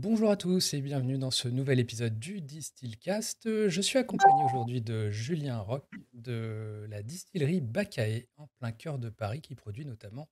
[0.00, 3.48] Bonjour à tous et bienvenue dans ce nouvel épisode du Distillcast.
[3.68, 9.10] Je suis accompagné aujourd'hui de Julien Roch de la distillerie Bacae en plein cœur de
[9.10, 10.28] Paris qui produit notamment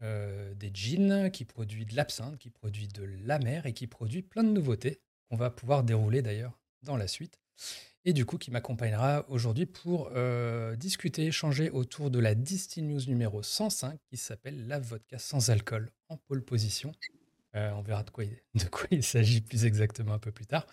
[0.00, 4.22] euh, des jeans, qui produit de l'absinthe, qui produit de la mer et qui produit
[4.22, 7.38] plein de nouveautés qu'on va pouvoir dérouler d'ailleurs dans la suite.
[8.06, 13.04] Et du coup qui m'accompagnera aujourd'hui pour euh, discuter, échanger autour de la Distill News
[13.06, 16.94] numéro 105 qui s'appelle La vodka sans alcool en pole position.
[17.54, 20.46] Euh, on verra de quoi, il, de quoi il s'agit plus exactement un peu plus
[20.46, 20.66] tard.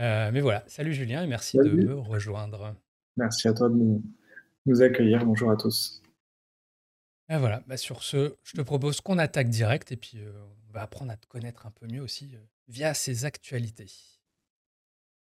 [0.00, 2.76] Euh, mais voilà, salut Julien et merci de me rejoindre.
[3.16, 5.24] Merci à toi de nous, accueillir.
[5.24, 6.02] Bonjour à tous.
[7.30, 10.32] Et voilà, bah sur ce, je te propose qu'on attaque direct et puis euh,
[10.68, 12.36] on va apprendre à te connaître un peu mieux aussi
[12.68, 13.90] via ces actualités.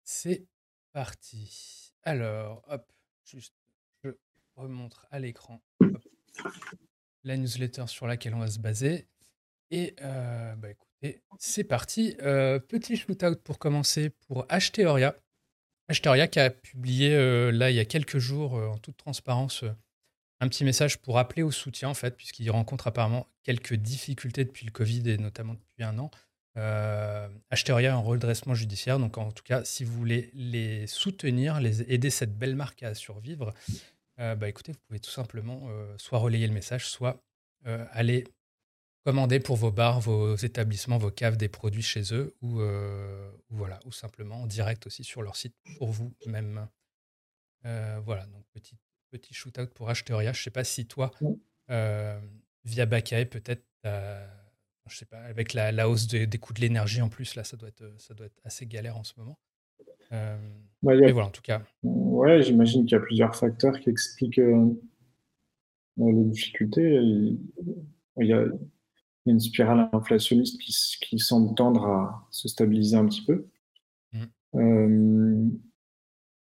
[0.04, 0.46] C'est
[0.92, 1.92] parti.
[2.02, 2.90] Alors, hop,
[3.24, 3.54] juste,
[4.04, 4.10] je
[4.56, 5.60] remontre à l'écran
[7.24, 9.06] la newsletter sur laquelle on va se baser.
[9.72, 12.14] Et euh, bah écoutez, c'est parti.
[12.20, 15.16] Euh, petit shootout pour commencer pour Acheteoria.
[15.88, 19.64] Acheteoria qui a publié euh, là il y a quelques jours en toute transparence
[20.40, 24.66] un petit message pour appeler au soutien en fait, puisqu'il rencontre apparemment quelques difficultés depuis
[24.66, 26.10] le Covid et notamment depuis un an.
[26.58, 32.10] Euh, en redressement judiciaire, donc en tout cas, si vous voulez les soutenir, les aider
[32.10, 33.54] cette belle marque à survivre,
[34.18, 37.22] bah écoutez, vous pouvez tout simplement soit relayer le message, soit
[37.64, 38.24] aller
[39.04, 43.80] commander pour vos bars, vos établissements, vos caves des produits chez eux ou, euh, voilà,
[43.84, 46.68] ou simplement en direct aussi sur leur site pour vous-même.
[47.64, 48.76] Euh, voilà, donc petit,
[49.10, 50.32] petit shoot-out pour Acheteria.
[50.32, 51.10] Je ne sais pas si toi,
[51.70, 52.20] euh,
[52.64, 57.34] via Bakae, peut-être, je sais pas, avec la, hausse des coûts de l'énergie en plus,
[57.34, 59.38] là, ça doit, être, ça doit être assez galère en ce moment.
[60.82, 61.62] mais voilà, en tout cas.
[61.82, 64.40] Ouais, j'imagine qu'il y a plusieurs facteurs qui expliquent
[65.96, 67.00] les difficultés.
[68.18, 68.44] Il y a,
[69.26, 73.46] une spirale inflationniste qui, qui, semble tendre à se stabiliser un petit peu.
[74.12, 74.24] Mm.
[74.56, 75.48] Euh,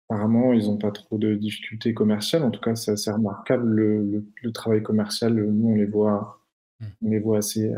[0.08, 2.42] apparemment, ils n'ont pas trop de difficultés commerciales.
[2.42, 5.34] En tout cas, c'est assez remarquable le, le, travail commercial.
[5.34, 6.42] Nous, on les voit,
[6.80, 6.86] mm.
[7.04, 7.72] on les voit assez,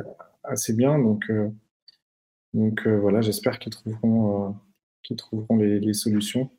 [0.44, 0.99] assez bien.
[0.99, 1.50] Donc, euh,
[2.54, 4.56] donc euh, voilà, j'espère qu'ils trouveront,
[5.03, 6.50] qu'ils trouveront les, les solutions.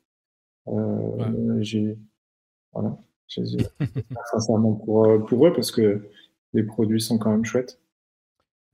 [1.60, 1.98] J'ai
[2.72, 2.98] voilà,
[3.28, 6.08] sincèrement pour, pour eux parce que
[6.52, 7.78] les produits sont quand même chouettes.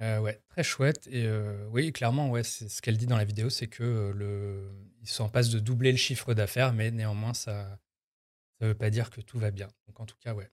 [0.02, 3.24] Euh, ouais, très chouette et euh, oui, clairement, ouais, c'est ce qu'elle dit dans la
[3.24, 4.70] vidéo, c'est que, euh, le
[5.02, 7.78] ils sont en passe de doubler le chiffre d'affaires, mais néanmoins ça
[8.58, 9.68] ça veut pas dire que tout va bien.
[9.86, 10.50] Donc en tout cas, ouais,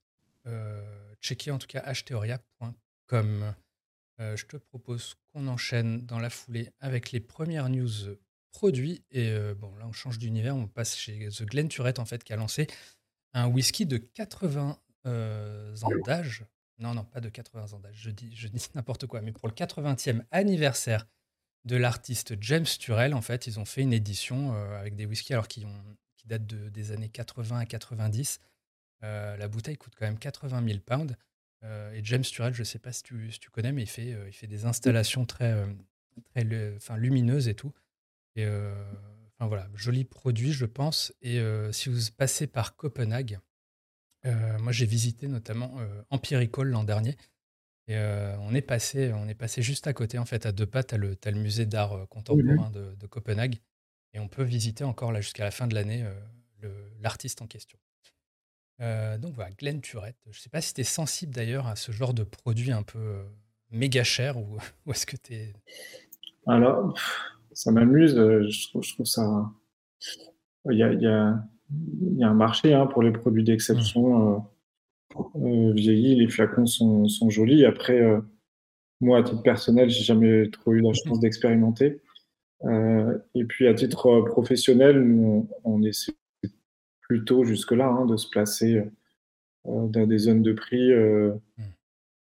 [1.21, 3.53] checker en tout cas acheteoria.com.
[4.19, 7.91] je te propose qu'on enchaîne dans la foulée avec les premières news,
[8.51, 12.23] produits et bon là on change d'univers, on passe chez The Glen Turret en fait
[12.23, 12.67] qui a lancé
[13.33, 16.45] un whisky de 80, ans d'âge.
[16.79, 17.95] Non, non, pas de 80 ans d'âge.
[17.95, 19.21] Je dis, je dis n'importe quoi.
[19.21, 21.07] Mais pour le 80e anniversaire
[21.65, 25.33] de l'artiste James Turrell, en fait, ils ont fait une édition euh, avec des whiskies
[25.33, 28.39] alors qui, ont, qui datent de, des années 80 à 90.
[29.03, 31.15] Euh, la bouteille coûte quand même 80 000 pounds.
[31.63, 33.89] Euh, et James Turrell, je ne sais pas si tu, si tu, connais, mais il
[33.89, 35.65] fait, il fait des installations très,
[36.35, 37.73] très enfin, lumineuses et tout.
[38.35, 41.11] Et enfin voilà, joli produit, je pense.
[41.23, 43.46] Et si vous passez par Copenhague, euh,
[44.23, 47.15] moi, j'ai visité notamment euh, Empirical l'an dernier.
[47.87, 50.65] Et euh, on, est passé, on est passé juste à côté, en fait, à deux
[50.65, 53.59] pas, tu as, le musée d'art contemporain de, Copenhague.
[54.13, 56.05] Et on peut visiter encore là jusqu'à la fin de l'année
[57.01, 57.77] l'artiste en question.
[58.79, 60.17] donc voilà, Glenn Turette.
[60.25, 62.83] Je ne sais pas si tu es sensible d'ailleurs à ce genre de produit un
[62.83, 63.23] peu
[63.71, 64.57] méga cher ou,
[64.91, 65.53] est-ce que tu es.
[66.45, 66.99] Alors,
[67.53, 68.15] ça m'amuse.
[68.15, 69.49] Je trouve, je trouve ça.
[70.69, 71.41] Il y a, il y a
[71.71, 74.43] il y a un marché hein, pour les produits d'exception mmh.
[75.15, 76.15] euh, euh, vieillis.
[76.15, 77.65] Les flacons sont, sont jolis.
[77.65, 78.19] Après, euh,
[79.01, 82.01] moi, à titre personnel, j'ai jamais trop eu la chance d'expérimenter.
[82.63, 86.13] et puis, à titre professionnel, nous, on, essaie
[87.01, 88.83] plutôt jusque-là hein, de se placer
[89.65, 90.91] dans des zones de prix.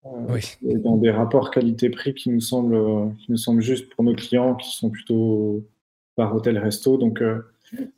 [0.03, 0.77] Mmh.
[0.79, 4.71] dans des rapports qualité-prix qui nous semblent qui nous semblent justes pour nos clients qui
[4.71, 5.63] sont plutôt
[6.15, 7.21] par hôtel resto donc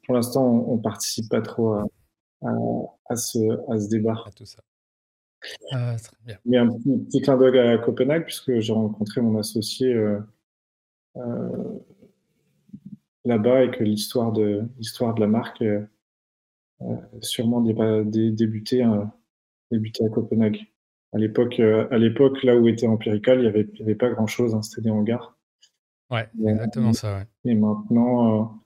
[0.06, 1.76] pour l'instant, on, ne participe pas trop
[2.42, 4.24] à, ce, à ce débat.
[4.36, 4.62] tout ça.
[5.72, 5.96] Ah,
[6.46, 10.20] Mais un petit, clin d'œil à Copenhague, puisque j'ai rencontré mon associé euh,
[11.18, 11.80] euh,
[13.26, 15.86] là-bas et que l'histoire de, l'histoire de la marque euh,
[17.22, 18.86] sûrement débuté,
[19.72, 20.60] débuté à Copenhague.
[21.14, 24.62] À l'époque, à l'époque, là où était Empirical, il n'y avait, avait, pas grand-chose, hein,
[24.62, 25.38] c'était des hangars.
[26.10, 27.18] Ouais, exactement ça.
[27.18, 27.52] Ouais.
[27.52, 28.60] Et maintenant,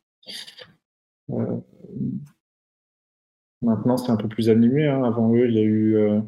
[3.61, 4.87] maintenant, c'est un peu plus animé.
[4.87, 5.03] Hein.
[5.03, 6.21] Avant eux, il y a eu euh,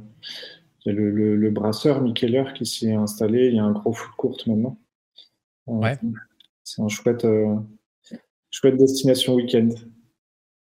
[0.85, 3.47] le, brasseur Mikeller qui s'y est installé.
[3.47, 4.79] Il y a un gros foot court maintenant.
[5.67, 5.99] Euh, ouais.
[6.63, 7.25] c'est un chouette,
[8.49, 9.69] chouette destination week-end.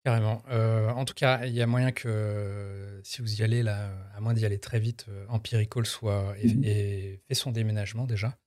[0.05, 0.41] Carrément.
[0.49, 4.33] en tout cas, il y a moyen que si vous y allez, là, à moins
[4.33, 8.37] d'y aller très vite, Empirical soit et, et fait son déménagement déjà.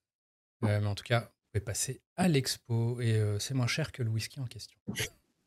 [0.63, 4.11] mais en tout cas, vous pouvez passer à l'expo et c'est moins cher que le
[4.11, 4.79] whisky en question.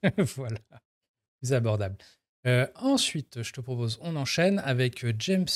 [0.36, 0.60] voilà.
[1.42, 1.98] Plus abordable.
[2.76, 5.48] ensuite, je te propose, on enchaîne avec James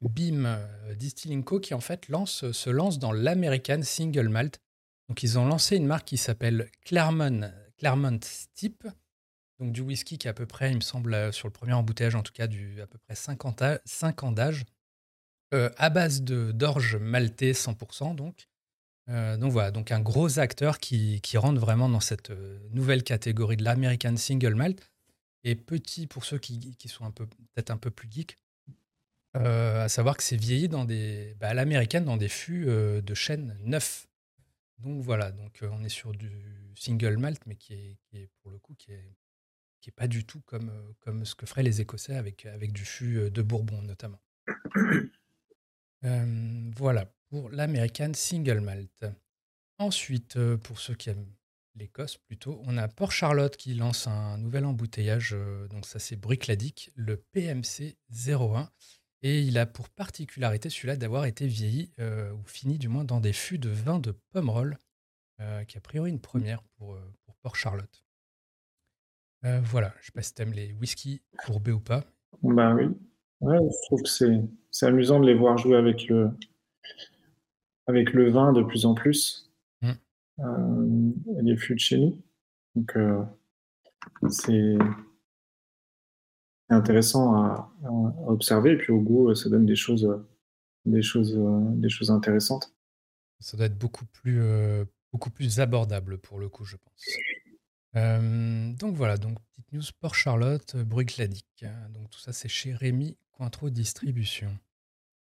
[0.00, 0.58] Beam
[0.96, 1.60] Distilling Co.
[1.60, 4.60] qui en fait lance, se lance dans l'American Single Malt.
[5.08, 8.86] Donc ils ont lancé une marque qui s'appelle Claremont, Claremont Steep.
[9.58, 12.22] Donc du whisky qui à peu près, il me semble, sur le premier embouteillage en
[12.22, 13.62] tout cas, du à peu près 50
[14.22, 14.64] ans d'âge.
[15.52, 18.49] à base de d'orge maltais 100%, donc.
[19.10, 22.30] Donc voilà, donc un gros acteur qui, rentre vraiment dans cette
[22.72, 24.80] nouvelle catégorie de l'American Single Malt.
[25.42, 28.36] Et petit pour ceux qui, sont un peu peut-être un peu plus geeks,
[29.34, 33.56] à savoir que c'est vieilli dans des, bah, à l'américaine dans des fûts de chêne
[33.64, 34.06] neufs.
[34.78, 36.30] Donc voilà, donc on est sur du
[36.76, 40.70] single malt, mais qui est, pour le coup qui est pas du tout comme,
[41.00, 44.20] comme ce que feraient les Écossais avec, avec du fût de Bourbon notamment.
[46.76, 49.04] voilà pour l'American Single Malt.
[49.78, 51.32] Ensuite, pour ceux qui aiment
[51.74, 55.34] l'Écosse plutôt, on a Port Charlotte qui lance un nouvel embouteillage,
[55.70, 58.68] donc ça c'est Brickladic, le PMC 01.
[59.22, 63.20] Et il a pour particularité celui-là d'avoir été vieilli, euh, ou fini du moins, dans
[63.20, 64.78] des fûts de vin de Pomerol,
[65.40, 67.00] euh, qui a priori une première pour, euh,
[67.42, 68.04] Port Charlotte.
[69.42, 72.04] voilà, je sais pas si tu aimes les whisky courbés ou pas.
[72.42, 72.84] Bah oui,
[73.40, 74.08] je trouve que
[74.70, 76.30] c'est amusant de les voir jouer avec le,
[77.90, 79.50] avec le vin de plus en plus.
[79.82, 81.12] Mmh.
[81.42, 82.22] les fûts de chez nous.
[82.74, 82.96] Donc,
[84.30, 84.78] c'est
[86.70, 87.70] intéressant à,
[88.26, 88.72] observer.
[88.72, 90.08] Et puis au goût, ça donne des choses,
[90.86, 91.38] des choses,
[91.74, 92.72] des choses intéressantes.
[93.40, 97.06] Ça doit être beaucoup plus, euh, beaucoup plus abordable pour le coup, je pense.
[97.96, 101.64] Euh, donc voilà, donc petite news Port Charlotte, Bruichladdich.
[101.92, 104.56] Donc tout ça, c'est chez Rémi Cointreau Distribution.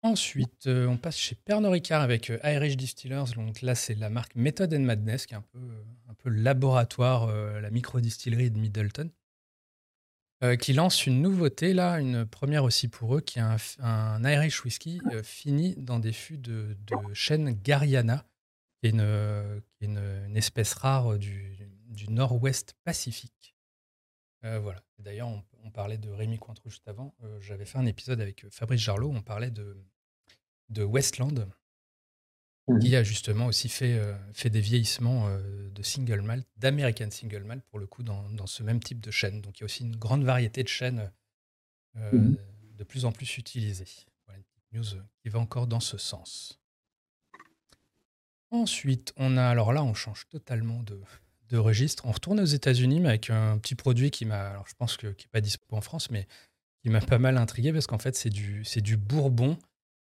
[0.04, 3.34] Ensuite, euh, on passe chez Pernod Ricard avec Irish Distillers.
[3.36, 5.60] Donc là, c'est la marque Method and Madness, qui est un peu,
[6.10, 9.12] un peu laboratoire, la micro-distillerie de Middleton.
[10.44, 13.44] Euh, qui lance une nouveauté, là, une première aussi pour eux, qui est
[13.80, 16.76] un, Irish Whisky euh, fini dans des fûts de,
[17.14, 18.26] chêne Gariana,
[18.80, 18.96] qui est
[19.82, 21.70] une, espèce rare du,
[22.10, 23.56] nord-ouest Pacifique.
[24.44, 24.82] Euh, voilà.
[24.98, 27.16] D'ailleurs, on, parlait de Rémi Cointreau juste avant.
[27.40, 29.78] J'avais fait un épisode avec Fabrice Jarlot, on parlait de,
[30.70, 31.48] de Westland,
[32.80, 37.44] qui a justement aussi fait, euh, fait des vieillissements euh, de single malt, d'American single
[37.44, 39.42] malt pour le coup, dans, dans, ce même type de chêne.
[39.42, 40.70] Donc il y a aussi une grande variété de
[41.98, 42.38] euh, mhm.
[42.78, 43.88] de plus en plus utilisées.
[44.26, 46.60] Voilà une petite news qui va encore dans ce sens.
[48.52, 51.00] Ensuite, on a, alors là, on change totalement de,
[51.52, 52.06] de registre.
[52.06, 55.08] On retourne aux États-Unis, mais avec un petit produit qui m'a, alors je pense que
[55.08, 56.28] qui n'est pas dispo en France, mais
[56.82, 59.58] qui m'a pas mal intrigué parce qu'en fait, c'est du, c'est du bourbon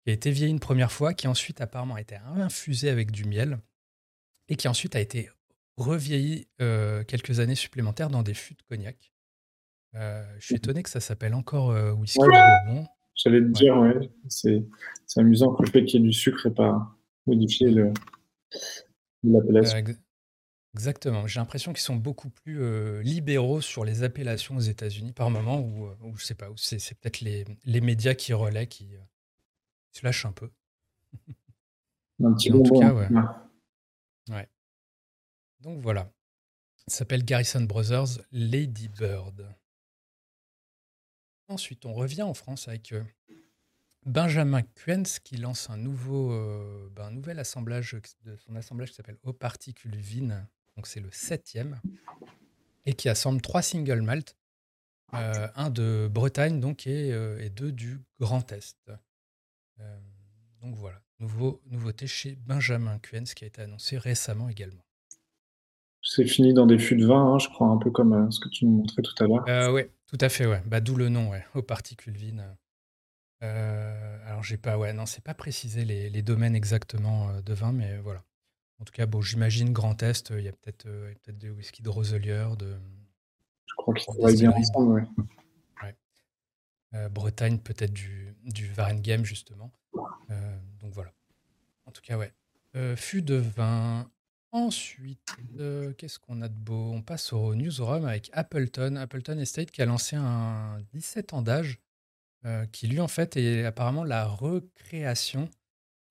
[0.03, 3.25] qui a été vieilli une première fois, qui ensuite apparemment a été infusé avec du
[3.25, 3.59] miel,
[4.49, 5.29] et qui ensuite a été
[5.77, 9.13] revieilli euh, quelques années supplémentaires dans des fûts de cognac.
[9.95, 12.85] Euh, je suis étonné que ça s'appelle encore euh, whisky bourbon.
[13.15, 14.63] J'allais te dire, ouais, c'est,
[15.15, 16.95] amusant que le fait qu'il y ait du sucre et pas
[17.25, 17.91] modifier le,
[19.23, 19.77] l'appellation.
[20.77, 21.25] Exactement.
[21.25, 25.89] J'ai l'impression qu'ils sont beaucoup plus libéraux sur les appellations aux États-Unis par moment, ou
[26.15, 28.89] je sais pas, c'est, c'est peut-être les, les, médias qui relaient, qui,
[29.91, 30.51] tu lâches un peu.
[32.23, 33.07] Un petit en tout cas, ouais.
[34.29, 34.49] ouais.
[35.59, 36.11] Donc voilà.
[36.87, 39.53] Ça s'appelle Garrison Brothers Lady Bird.
[41.47, 43.03] Ensuite, on revient en France avec euh,
[44.05, 48.95] Benjamin Quens qui lance un nouveau, euh, ben, un nouvel assemblage de son assemblage qui
[48.95, 50.47] s'appelle Au Particules Vine.
[50.77, 51.81] Donc c'est le septième
[52.85, 54.37] et qui assemble trois single malt,
[55.13, 58.77] euh, un de Bretagne donc et, et deux du Grand Est.
[59.79, 59.97] Euh,
[60.61, 64.83] donc voilà, nouveau, nouveauté chez Benjamin Quens qui a été annoncé récemment également.
[66.01, 68.39] C'est fini dans des fûts de vin, hein, je crois, un peu comme euh, ce
[68.39, 69.47] que tu nous montrais tout à l'heure.
[69.47, 70.63] Euh, oui, tout à fait, ouais.
[70.65, 72.43] Bah, D'où le nom, ouais, aux particules vines.
[73.41, 77.97] alors j'ai pas, ouais, non, c'est pas précisé les, les, domaines exactement de vin, mais
[77.97, 78.23] voilà.
[78.79, 80.87] En tout cas, bon, j'imagine Grand Est, il y a peut-être
[81.23, 82.75] peut des whisky de Roselier, de.
[83.65, 85.03] Je crois qu'ils travaillent bien ensemble, ouais.
[86.93, 89.71] Euh, Bretagne, peut-être du, du Varennes justement.
[90.29, 91.11] Euh, donc voilà.
[91.85, 92.31] En tout cas, ouais.
[92.75, 94.09] Euh, fût de vin.
[94.53, 95.35] Ensuite,
[95.97, 96.91] qu'est-ce qu'on a de beau?
[96.93, 98.95] On passe au newsroom avec Appleton.
[98.95, 101.79] Appleton Estate qui a lancé un 17 ans d'âge,
[102.71, 105.49] qui lui, en fait, est apparemment la recréation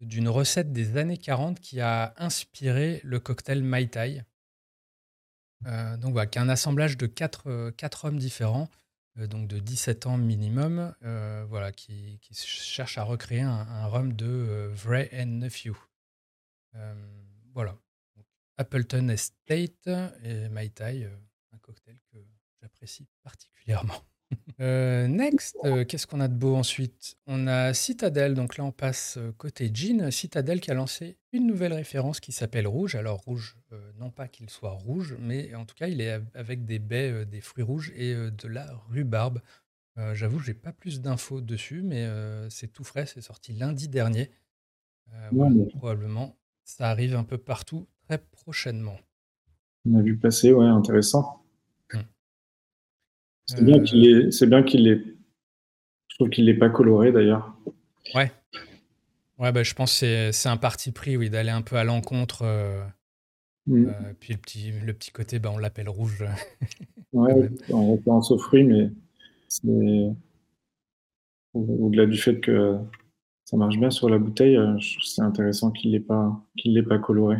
[0.00, 4.24] d'une recette des années 40 qui a inspiré le cocktail Mai Tai.
[5.62, 8.68] donc voilà, qui est un assemblage de quatre, quatre hommes différents,
[9.16, 10.94] donc de 17 ans minimum,
[11.48, 15.72] voilà, qui, qui cherchent à recréer un, rhum de Vray and Nephew.
[17.54, 17.76] voilà.
[18.58, 19.88] Appleton Estate
[20.22, 21.08] et Mai Tai,
[21.52, 22.18] un cocktail que
[22.60, 24.02] j'apprécie particulièrement.
[24.60, 27.16] Euh, next, euh, qu'est-ce qu'on a de beau ensuite?
[27.26, 30.10] On a Citadel, donc là on passe euh, côté jean.
[30.10, 32.94] Citadel qui a lancé une nouvelle référence qui s'appelle Rouge.
[32.94, 33.56] Alors Rouge,
[33.98, 37.40] non pas qu'il soit rouge, mais en tout cas il est avec des baies, des
[37.40, 39.42] fruits rouges et de la rhubarbe.
[40.14, 42.08] J'avoue, j'ai pas plus d'infos dessus, mais
[42.48, 44.30] c'est tout frais, c'est sorti lundi dernier.
[45.76, 48.98] Probablement, ça arrive un peu partout très prochainement.
[49.84, 51.45] On a vu passer, ouais, intéressant.
[53.46, 55.02] C'est bien qu'il est, c'est bien qu'il est.
[56.08, 57.56] Je trouve qu'il n'est pas coloré d'ailleurs.
[58.14, 58.30] Ouais.
[59.38, 62.42] Ouais, bah, je pense que c'est un parti pris, oui, d'aller un peu à l'encontre.
[62.42, 62.82] Euh,
[63.66, 63.86] mm.
[63.86, 66.24] euh, puis le petit, le petit côté, bah, on l'appelle rouge.
[67.12, 68.90] ouais, en référence aux fruits, mais
[69.48, 70.12] c'est
[71.54, 72.76] au-delà du fait que
[73.44, 76.82] ça marche bien sur la bouteille, euh, c'est intéressant qu'il ne l'ait pas, qu'il l'ait
[76.82, 77.36] pas coloré.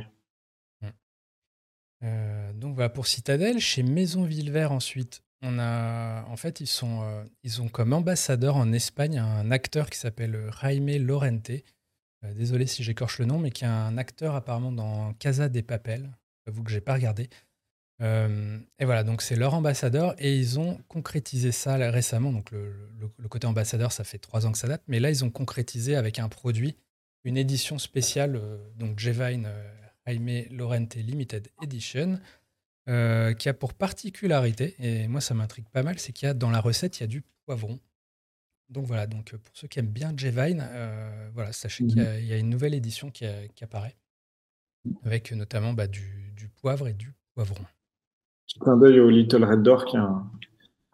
[2.03, 2.59] Mm.
[2.59, 3.59] donc voilà pour Citadel.
[3.59, 9.91] Chez Maison Villevert ensuite, en fait, euh, ils ont comme ambassadeur en Espagne un acteur
[9.91, 11.51] qui s'appelle euh, Jaime Lorente.
[11.51, 15.63] Euh, désolé si j'écorche le nom, mais qui est un acteur apparemment dans Casa des
[15.63, 16.11] Papel.
[16.47, 17.29] J'avoue que j'ai pas regardé.
[18.01, 22.33] et voilà, donc c'est leur ambassadeur et ils ont concrétisé ça récemment.
[22.33, 22.73] Donc le,
[23.29, 26.19] côté ambassadeur, ça fait trois ans que ça date, mais là ils ont concrétisé avec
[26.19, 26.77] un produit,
[27.25, 28.41] une édition spéciale,
[28.77, 29.49] donc Jevine
[30.07, 32.21] Jaime Lorente Limited Edition,
[32.89, 36.35] euh, qui a pour particularité, et moi ça m'intrigue pas mal, c'est qu'il y a
[36.35, 37.81] dans la recette, il y a du poivron.
[38.69, 42.33] Donc voilà, donc euh, pour ceux qui aiment bien Jevine, euh, voilà, sachez qu'il y,
[42.33, 43.25] a une nouvelle édition qui,
[43.61, 43.97] apparaît,
[45.03, 47.65] avec notamment bah, du, poivre et du poivron.
[48.47, 50.03] Petit clin d'œil au Little Red Door, qui a,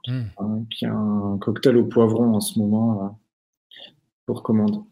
[0.09, 3.21] un, qui a un cocktail au poivron en ce moment,
[4.25, 4.85] pour commande.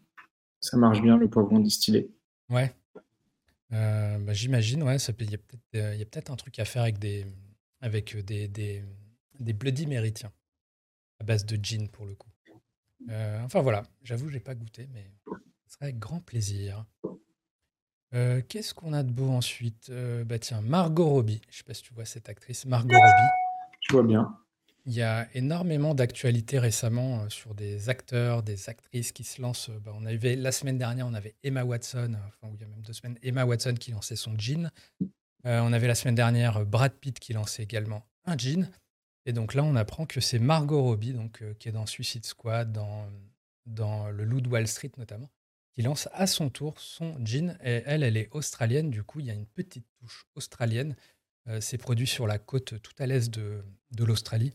[0.59, 2.11] Ça marche bien, le poivron distillé.
[2.51, 2.75] Ouais,
[3.73, 7.25] euh, bah, j'imagine, ouais, il y a peut-être peut un truc à faire avec des,
[7.79, 8.83] avec des, des,
[9.39, 10.13] des Bloody Mary,
[11.19, 12.29] à base de gin pour le coup.
[13.09, 15.11] Euh, enfin voilà, j'avoue, j'ai pas goûté, mais
[15.65, 16.85] ce serait avec grand plaisir.
[18.13, 19.91] Euh, qu'est-ce qu'on a de beau ensuite?
[20.25, 21.41] Bah tiens, Margot Robbie.
[21.49, 23.29] Je sais pas si tu vois cette actrice, Margot Robbie.
[23.87, 24.37] Je vois bien.
[24.85, 29.69] Il y a énormément d'actualités récemment euh, sur des acteurs, des actrices qui se lancent.
[29.69, 32.63] Euh, bah, on avait, la semaine dernière, on avait Emma Watson, euh, enfin, il y
[32.63, 34.71] a même deux semaines, Emma Watson qui lançait son jean.
[35.43, 38.71] on avait la semaine dernière Brad Pitt qui lançait également un jean.
[39.27, 42.71] Et donc là, on apprend que c'est Margot Robbie, donc, qui est dans Suicide Squad,
[42.71, 43.07] dans,
[43.67, 45.29] dans Le Loup de Wall Street notamment,
[45.75, 47.55] qui lance à son tour son jean.
[47.63, 50.95] Et elle, elle est australienne, du coup, il y a une petite touche australienne.
[51.59, 54.53] c'est produit sur la côte tout à l'est de, de l'Australie.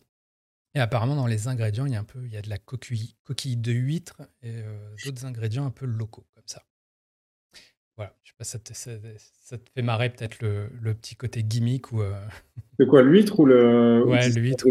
[0.76, 2.58] Et apparemment, dans les ingrédients, il y a un peu, il y a de la
[2.58, 6.64] coquille, coquille de huître et euh, d'autres ingrédients un peu locaux, comme ça.
[7.96, 11.42] Voilà, je sais pas, ça te, ça, te fait marrer peut-être le, le, petit côté
[11.42, 12.02] gimmick ou.
[12.02, 12.20] Euh,
[12.78, 14.04] c'est quoi, l'huître ou le.
[14.04, 14.66] Ouais, l'huître.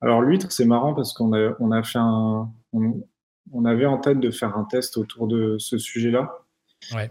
[0.00, 2.52] Alors, l'huître, c'est marrant parce qu'on a, on a fait un.
[2.72, 6.32] On, avait en tête de faire un test autour de ce sujet-là.
[6.94, 7.10] Ouais.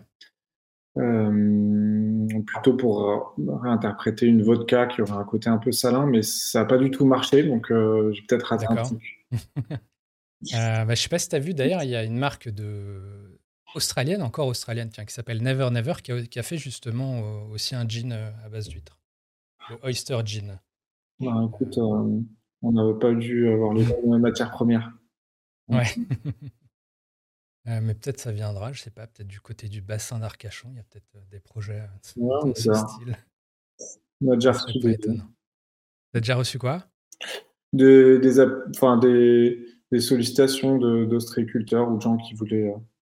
[0.97, 1.90] Euh,
[2.45, 3.19] plutôt pour euh,
[3.61, 6.91] réinterpréter une vodka qui aurait un côté un peu salin, mais ça n'a pas du
[6.91, 8.75] tout marché, donc euh, j'ai peut-être raté un
[10.53, 12.49] euh, bah, je sais pas si tu as vu, d'ailleurs, il y a une marque
[12.49, 13.39] de
[13.75, 17.21] australienne, encore australienne, tiens, qui s'appelle Never Never, qui a, fait justement
[17.51, 18.97] aussi un gin à base d'huître,
[19.69, 20.59] le Oyster Gin.
[21.19, 22.25] Bah, écoute, on
[22.63, 23.85] n'avait pas dû avoir les
[24.19, 24.91] matières premières.
[25.69, 25.85] Ouais.
[27.67, 30.77] Euh, mais peut-être ça viendra, je sais pas, peut-être du côté du bassin d'Arcachon, il
[30.77, 33.17] y a peut-être euh, des projets euh, dans ce style.
[34.21, 34.97] On a déjà reçu des...
[36.13, 36.83] déjà reçu quoi?
[37.71, 38.19] Des,
[38.75, 42.73] enfin, des, des, sollicitations d'ostréiculteurs ou de gens qui voulaient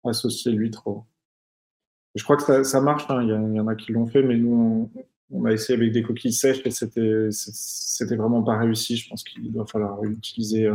[0.04, 0.90] associer l'huître.
[2.16, 3.22] Je crois que ça, ça marche, hein.
[3.22, 4.92] il, y en a qui l'ont fait, mais nous,
[5.32, 8.98] on, a essayé avec des coquilles sèches et c'était vraiment pas réussi.
[8.98, 10.70] Je pense qu'il va falloir utiliser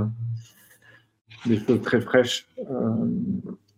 [1.44, 3.06] des choses très fraîches, euh,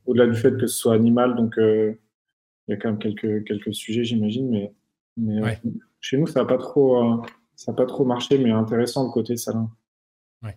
[0.06, 1.94] au-delà du fait que ce soit animal, donc euh,
[2.66, 4.74] il y a quand même quelques, quelques sujets, j'imagine, mais,
[5.16, 7.24] mais euh, chez nous, ça n'a pas, trop,
[7.54, 9.70] ça pas trop marché, mais intéressant le côté salin.
[10.42, 10.56] Ouais.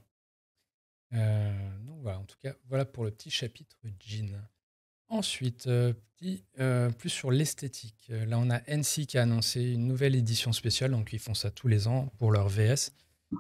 [1.12, 4.38] donc voilà, en tout cas, voilà pour le petit chapitre jean.
[5.10, 6.46] Ensuite, petit,
[6.98, 8.12] plus sur l'esthétique.
[8.28, 11.52] Là, on a NC qui a annoncé une nouvelle édition spéciale, donc ils font ça
[11.52, 12.92] tous les ans pour leur VS.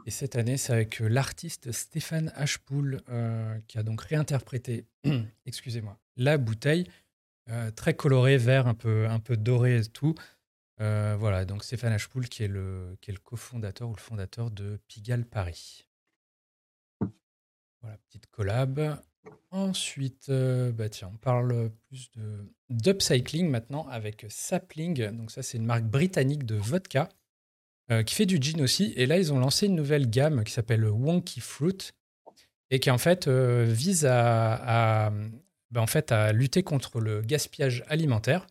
[0.05, 4.85] Et cette année, c'est avec euh, l'artiste Stéphane Ashpool euh, qui a donc réinterprété,
[5.45, 6.87] excusez-moi, la bouteille
[7.75, 10.15] très coloré, vert, un peu, un peu doré et tout.
[10.77, 14.79] voilà, donc Stéphane Ashpool qui est le, qui est le cofondateur ou le fondateur de
[14.87, 15.85] Pigalle Paris.
[17.81, 19.01] Voilà, petite collab.
[19.49, 25.09] Ensuite, bah tiens, on parle plus de d'upcycling maintenant avec Sapling.
[25.11, 27.09] Donc ça, c'est une marque britannique de vodka
[28.05, 28.93] qui fait du gin aussi.
[28.95, 31.91] Et là, ils ont lancé une nouvelle gamme qui s'appelle Wonky Fruit
[32.69, 35.11] et qui en fait vise à,
[35.71, 38.47] bah, en fait, à lutter contre le gaspillage alimentaire.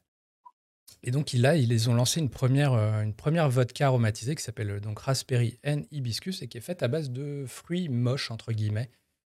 [1.02, 4.98] Et donc là, ils ont lancé une première, une première vodka aromatisée qui s'appelle donc
[4.98, 8.90] Raspberry and Hibiscus et qui est faite à base de fruits moches entre guillemets,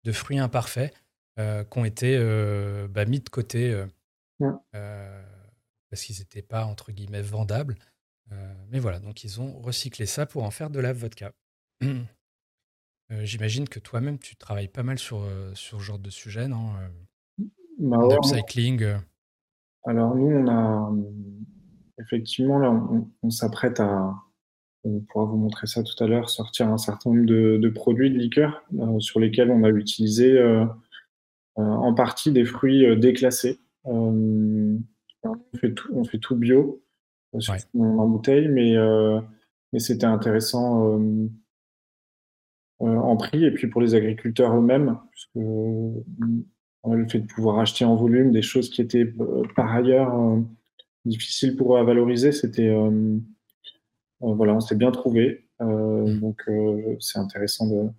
[0.03, 0.93] de fruits imparfaits
[1.39, 3.71] euh, qui ont été euh, bah, mis de côté
[4.41, 5.23] euh,
[5.89, 7.75] parce qu'ils n'étaient pas, entre guillemets, vendables.
[8.69, 11.33] Mais voilà, donc ils ont recyclé ça pour en faire de la vodka.
[13.09, 16.71] J'imagine que toi-même, tu travailles pas mal sur, sur ce genre de sujet, non
[17.77, 18.95] bah Upcycling.
[19.85, 20.91] Alors nous, on a
[21.99, 22.71] effectivement, là,
[23.21, 24.13] on, s'apprête à,
[24.83, 28.17] on pourra vous montrer ça tout à l'heure, sortir un certain nombre de, produits de
[28.17, 28.63] liqueur
[28.99, 30.37] sur lesquels on a utilisé
[31.59, 33.59] euh, en partie des fruits euh, déclassés.
[33.85, 34.77] Euh,
[35.23, 36.82] on, fait tout, on fait tout bio
[37.33, 38.75] en bouteille, mais,
[39.71, 40.99] mais c'était intéressant
[42.79, 47.95] en prix et puis pour les agriculteurs eux-mêmes, puisque le fait de pouvoir acheter en
[47.95, 49.11] volume des choses qui étaient
[49.55, 50.13] par ailleurs
[51.05, 52.75] difficiles pour eux à valoriser, c'était
[54.19, 55.47] voilà, on s'est bien trouvé.
[55.59, 56.19] Mmh.
[56.19, 56.49] donc
[56.99, 57.89] c'est intéressant de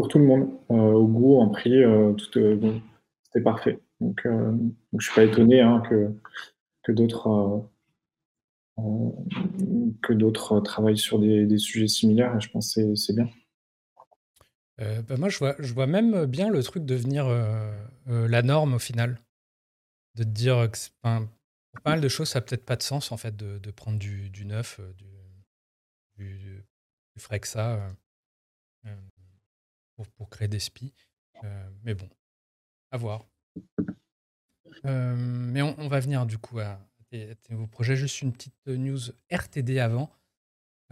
[0.00, 2.78] pour tout le monde, euh, au goût, en prix, euh, tout, euh,
[3.24, 3.78] c'était parfait.
[4.00, 6.14] Donc, donc, je suis pas étonné hein, que,
[6.82, 7.68] que d'autres
[10.02, 12.34] que d'autres travaillent sur des, sujets similaires.
[12.36, 13.28] Et je pense que c'est bien.
[14.78, 17.28] bah moi, je vois, je vois même bien le truc devenir
[18.06, 19.18] la norme au final.
[20.16, 20.78] De te dire que
[21.72, 23.70] pour pas mal de choses, ça n'a peut-être pas de sens en fait de, de
[23.70, 24.80] prendre du, du neuf,
[26.16, 26.64] du, du,
[27.18, 27.94] frais que ça
[30.16, 30.94] pour, créer des spies.
[31.44, 32.08] Euh, mais bon,
[32.90, 33.26] à voir.
[34.86, 36.78] Euh, mais on, va venir du coup à,
[37.10, 37.96] tes, nouveaux projets.
[37.96, 38.98] Juste une petite news
[39.30, 40.10] RTD avant,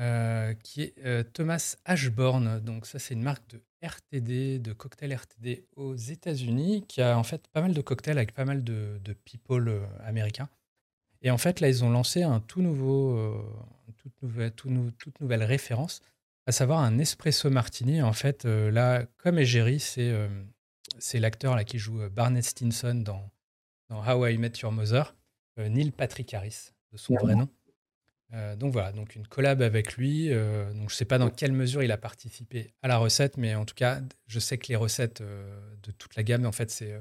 [0.00, 2.60] euh, qui est Thomas Ashborn.
[2.60, 7.22] Donc ça, c'est une marque de RTD, de cocktail RTD aux États-Unis, qui a en
[7.22, 10.48] fait pas mal de cocktails avec pas mal de, people américains.
[11.22, 13.42] Et en fait, là, ils ont lancé un tout nouveau,
[13.96, 16.02] toute, nouvelle, toute nouvelle référence
[16.48, 18.00] à savoir un espresso martini.
[18.00, 20.28] En fait, euh, là, comme Egeri, c'est euh,
[20.98, 23.30] c'est l'acteur là qui joue euh, Barnett Stinson dans,
[23.88, 25.14] dans How I Met Your Mother,
[25.56, 27.48] Neil Patrick Harris, de son vrai nom.
[28.56, 30.28] donc voilà, donc une collab avec lui.
[30.28, 33.64] donc je sais pas dans quelle mesure il a participé à la recette, mais en
[33.64, 36.94] tout cas, je sais que les recettes de toute la gamme, en fait, c'est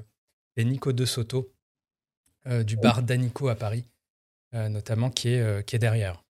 [0.56, 1.54] Nico De Soto
[2.64, 3.88] du bar Danico à Paris,
[4.52, 6.24] notamment qui est, qui est derrière.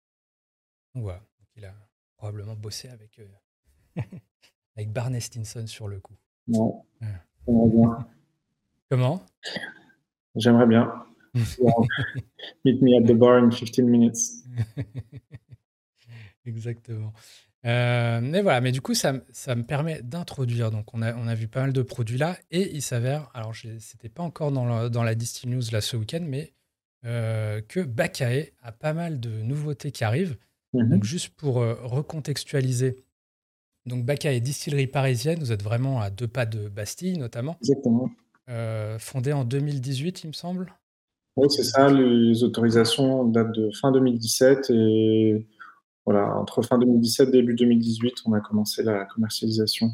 [0.94, 1.22] Donc voilà,
[1.56, 1.74] il a
[2.16, 3.28] probablement bosser avec, euh,
[4.76, 6.16] avec Barney Stinson sur le coup.
[7.48, 8.06] Bien.
[8.90, 9.22] Comment?
[10.36, 10.92] J'aimerais bien.
[12.64, 14.18] Meet me at the bar in 15 minutes.
[16.46, 17.12] Exactement.
[17.64, 20.70] Euh, mais voilà, mais du coup, ça, ça me permet d'introduire.
[20.70, 23.54] Donc, on a, on a vu pas mal de produits là, et il s'avère, alors
[23.78, 26.52] c'était pas encore dans la, dans la Distil News là ce week-end, mais
[27.04, 30.36] euh, que Bakae a pas mal de nouveautés qui arrivent.
[30.74, 30.90] Mhm.
[30.90, 32.96] Donc, juste pour euh, recontextualiser,
[33.88, 35.38] donc Baca est distillerie parisienne.
[35.40, 37.56] Vous êtes vraiment à deux pas de Bastille, notamment.
[37.60, 38.10] Exactement.
[38.48, 40.72] Euh, fondée en 2018, il me semble.
[41.36, 41.88] Oui, c'est ça.
[41.88, 45.46] Les autorisations datent de fin 2017 et
[46.04, 49.90] voilà, entre fin 2017 et début 2018, on a commencé la commercialisation.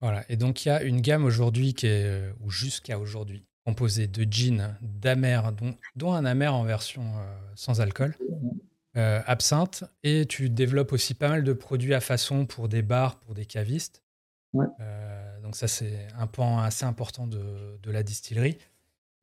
[0.00, 0.24] Voilà.
[0.28, 4.06] Et donc, il y a une gamme aujourd'hui qui est, euh, ou jusqu'à aujourd'hui, composée
[4.06, 7.02] de gin, d'amer, dont, dont, un amer en version
[7.54, 8.14] sans alcool.
[8.96, 13.18] Euh, absinthe, et tu développes aussi pas mal de produits à façon pour des bars,
[13.18, 14.04] pour des cavistes.
[14.54, 18.56] Euh, donc ça, c'est un pan assez important de, la distillerie.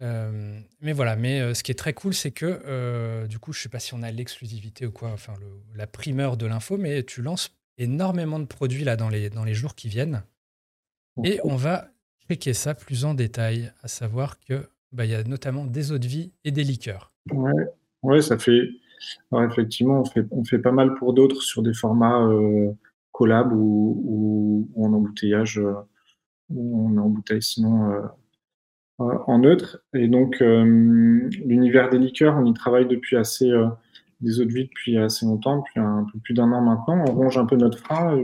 [0.01, 3.69] Euh, mais voilà, mais ce qui est très cool, c'est que du coup, je sais
[3.69, 5.35] pas si on a l'exclusivité ou quoi, enfin
[5.73, 9.53] la primeur de l'info, mais tu lances énormément de produits là dans les, dans les
[9.53, 10.23] jours qui viennent.
[11.23, 11.87] Et on va
[12.27, 15.97] checker ça plus en détail, à savoir que bah, il y a notamment des eaux
[15.97, 17.13] de vie et des liqueurs.
[17.31, 17.67] Ouais,
[18.03, 18.67] ouais ça fait
[19.31, 22.71] alors effectivement, on fait, on fait pas mal pour d'autres sur des formats euh,
[23.11, 25.73] collab ou, en embouteillage, euh,
[26.49, 28.01] ou on embouteille sinon euh,
[28.99, 29.83] en neutre.
[29.93, 33.51] Et donc, l'univers des liqueurs, on y travaille depuis assez,
[34.19, 37.03] des eaux de vie depuis assez longtemps, depuis un peu plus d'un an maintenant.
[37.07, 38.15] On ronge un peu notre frein.
[38.15, 38.21] là,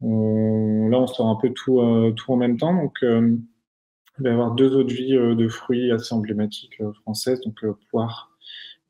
[0.00, 1.80] on sort un peu tout,
[2.14, 2.72] tout en même temps.
[2.72, 8.30] Donc, il va y avoir deux autres vies de fruits assez emblématiques françaises, donc poire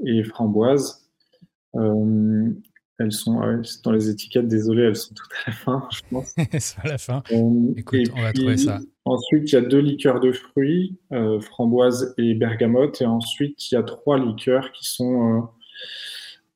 [0.05, 1.06] et framboise.
[2.99, 3.41] Elles sont
[3.85, 6.35] dans les étiquettes, désolé, elles sont toutes à la fin, je pense.
[6.59, 7.23] c'est à la fin.
[7.77, 8.81] Écoute, on va trouver ça.
[9.05, 10.99] Ensuite, il y a deux liqueurs de fruits,
[11.41, 13.03] framboise et bergamote.
[13.03, 15.49] Et ensuite, il y a trois liqueurs qui sont,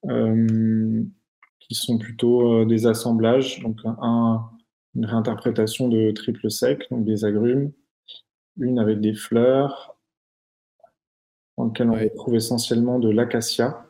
[0.08, 3.60] qui sont plutôt des assemblages.
[3.60, 4.50] Donc, un,
[4.94, 7.72] une réinterprétation de triple sec, donc des agrumes,
[8.58, 9.96] une avec des fleurs,
[11.56, 13.86] dans lequel on retrouve essentiellement de l'acacia,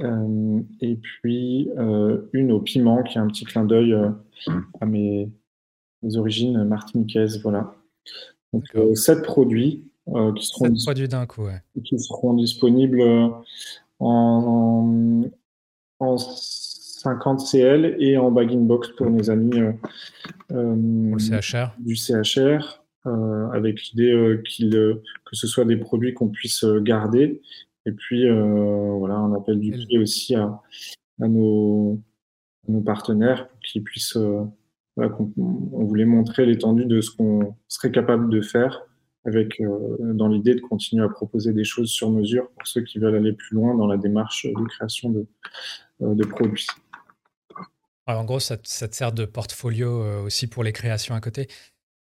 [0.00, 4.10] euh, et puis euh, une au piment, qui est un petit clin d'œil euh,
[4.80, 5.30] à mes,
[6.14, 7.40] origines martiniquaises.
[7.42, 7.74] Voilà.
[8.52, 8.64] Donc,
[8.96, 9.84] sept produits
[10.36, 11.46] qui seront, produits d'un coup,
[11.84, 13.02] qui seront disponibles
[13.98, 15.24] en,
[15.98, 16.16] en
[16.98, 19.72] 50 CL et en bag box pour nos amis euh,
[20.52, 21.74] euh, CHR.
[21.78, 27.40] du CHR, euh, avec l'idée qu'il que ce soit des produits qu'on puisse garder.
[27.88, 30.60] Et puis, voilà, on appelle du pied aussi à,
[31.18, 32.00] nos,
[32.68, 34.16] nos, partenaires pour qu'ils puissent.
[34.96, 38.82] on, voulait montrer l'étendue de ce qu'on serait capable de faire
[39.24, 39.60] avec
[40.00, 43.32] dans l'idée de continuer à proposer des choses sur mesure pour ceux qui veulent aller
[43.32, 45.26] plus loin dans la démarche de création de,
[46.00, 46.66] de produits
[48.16, 51.48] en gros, ça, te sert de portfolio euh, aussi pour les créations à côté.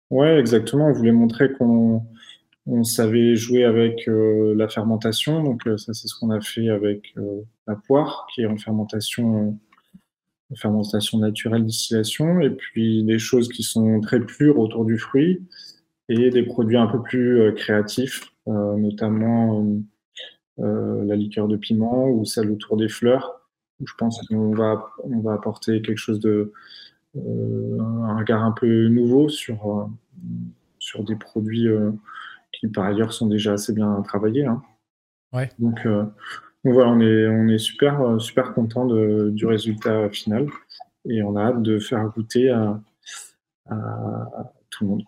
[0.10, 0.88] Ouais, exactement.
[0.88, 2.05] On voulait montrer qu'on
[2.84, 5.43] savait jouer avec euh, la fermentation.
[5.43, 7.13] Donc, euh, ça, c'est ce qu'on a fait avec
[7.67, 9.60] la poire, qui est en fermentation,
[10.55, 12.41] fermentation naturelle, distillation.
[12.41, 15.41] Et puis, des choses qui sont très pures autour du fruit
[16.10, 19.63] et des produits un peu plus créatifs, notamment
[20.58, 23.39] la liqueur de piment ou celle autour des fleurs
[23.86, 26.51] je pense qu'on va, on va apporter quelque chose de.
[27.15, 29.89] Euh, un regard un peu nouveau sur,
[30.95, 31.91] euh, des produits euh,
[32.51, 34.45] qui, par ailleurs, sont déjà assez bien travaillés.
[34.45, 34.62] Hein.
[35.33, 35.49] Ouais.
[35.59, 35.79] Donc,
[36.63, 40.47] voilà, on est, on est super, super content de, du résultat final
[41.07, 42.81] et on a hâte de faire goûter à,
[43.69, 45.03] à, tout le monde.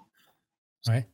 [0.87, 1.07] Ouais.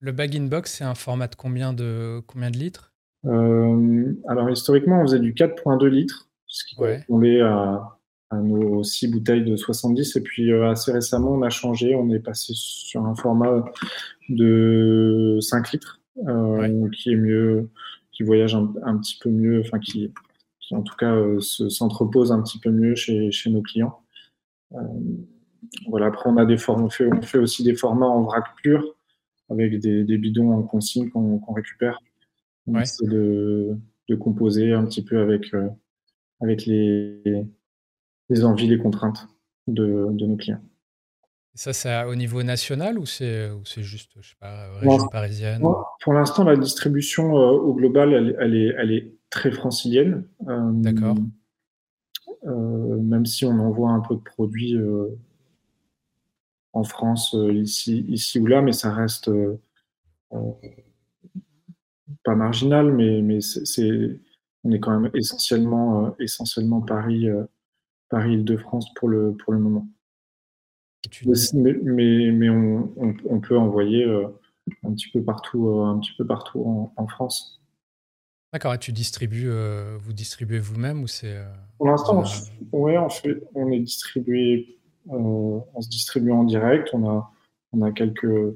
[0.00, 2.92] Le bag-in-box, c'est un format de combien de, combien de litres?
[3.26, 7.98] Euh, alors historiquement, on faisait du 4.2 litres, ce qui correspondait à,
[8.36, 10.16] nos 6 bouteilles de 70.
[10.16, 13.64] Et puis euh, assez récemment, on a changé, on est passé sur un format
[14.28, 17.70] de 5 litres, euh, qui est mieux,
[18.12, 20.12] qui voyage un, petit peu mieux, enfin qui,
[20.60, 24.00] qui en tout cas s'entrepose un petit peu mieux chez, chez nos clients.
[25.88, 28.44] voilà, après on a des formes, on fait, on fait aussi des formats en vrac
[28.62, 28.96] pur
[29.48, 31.98] avec des, des bidons en consigne qu'on récupère.
[32.84, 33.76] C'est de,
[34.18, 35.68] composer un petit peu avec, euh,
[36.40, 37.46] avec les,
[38.30, 39.28] les envies, les contraintes
[39.66, 40.62] de, nos clients.
[41.54, 45.62] ça, c'est au niveau national ou c'est juste, je sais pas, région parisienne
[46.02, 50.24] Pour l'instant, la distribution euh, au global, elle, est, elle est très francilienne.
[50.48, 51.16] Euh, D'accord.
[52.44, 54.76] même si on envoie un peu de produits
[56.72, 59.30] en France, ici, ici ou là, mais ça reste
[62.24, 64.20] pas marginal, mais, mais c'est,
[64.64, 67.28] on est quand même essentiellement, euh, essentiellement Paris,
[68.12, 69.86] euh, Paris Île-de-France pour le, pour le moment.
[71.24, 74.26] Mais, mais, mais on, on, peut envoyer euh,
[74.84, 77.62] un petit peu partout, un petit peu partout en, France.
[78.52, 79.50] D'accord, et tu distribues,
[79.98, 81.42] vous distribuez vous-même ou c'est
[81.78, 82.22] Pour l'instant,
[82.72, 86.90] on, ouais, on, fait, on est distribué, on se distribue en direct.
[86.92, 87.32] On a,
[87.72, 88.54] on a quelques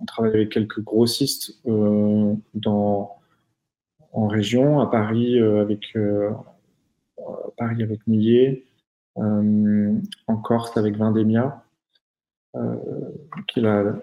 [0.00, 3.16] on travaille avec quelques grossistes euh, dans,
[4.12, 6.30] en région, à Paris euh, avec, euh,
[7.56, 8.64] Paris avec Millet,
[9.16, 11.64] en Corse avec Vendémia,
[13.48, 13.94] qui est la,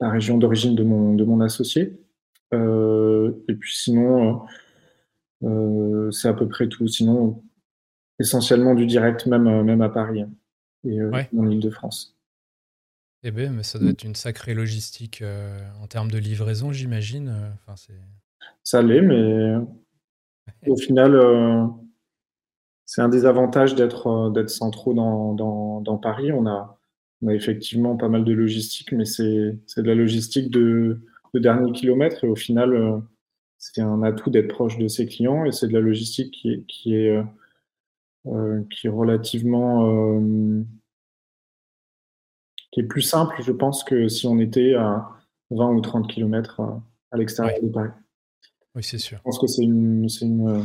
[0.00, 2.00] la région d'origine de mon, de mon associé.
[2.52, 4.42] et puis sinon,
[6.10, 6.86] c'est à peu près tout.
[6.88, 7.42] Sinon,
[8.18, 10.30] essentiellement du direct, même, même à Paris hein,
[10.84, 12.16] et en Ile-de-France.
[13.22, 17.28] Eh bien, mais ça doit être une sacrée logistique euh, en termes de livraison, j'imagine.
[17.28, 17.74] Euh, enfin,
[18.64, 19.56] Ça l'est, mais
[20.66, 21.66] au final, euh,
[22.90, 25.34] c'est un des avantages d'être d'être centraux dans,
[25.80, 26.32] dans, Paris.
[26.32, 26.76] On a,
[27.22, 31.00] on a effectivement pas mal de logistique, mais c'est de la logistique de,
[31.32, 32.24] de dernier kilomètre.
[32.24, 33.00] Et au final,
[33.58, 36.64] c'est un atout d'être proche de ses clients et c'est de la logistique qui est,
[36.66, 37.22] qui est,
[38.70, 40.20] qui est relativement
[42.72, 45.08] qui est plus simple, je pense, que si on était à
[45.50, 46.64] 20 ou 30 km euh,
[47.10, 47.90] à l'extérieur de Paris.
[48.74, 49.18] Oui, c'est sûr.
[49.18, 50.64] Je pense que c'est une, une,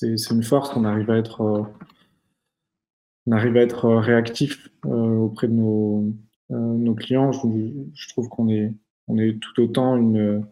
[0.00, 1.62] une, force qu'on arrive à être, euh,
[3.26, 7.32] on arrive à être réactif auprès de nos, clients.
[7.32, 8.74] Je, trouve qu'on est,
[9.08, 10.46] on est tout autant une,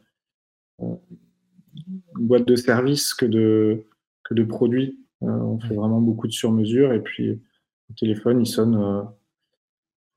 [2.15, 3.85] boîte de services que de,
[4.25, 4.99] que de produits.
[5.21, 7.27] on fait vraiment beaucoup de sur-mesure et puis
[7.91, 8.77] le téléphone, il sonne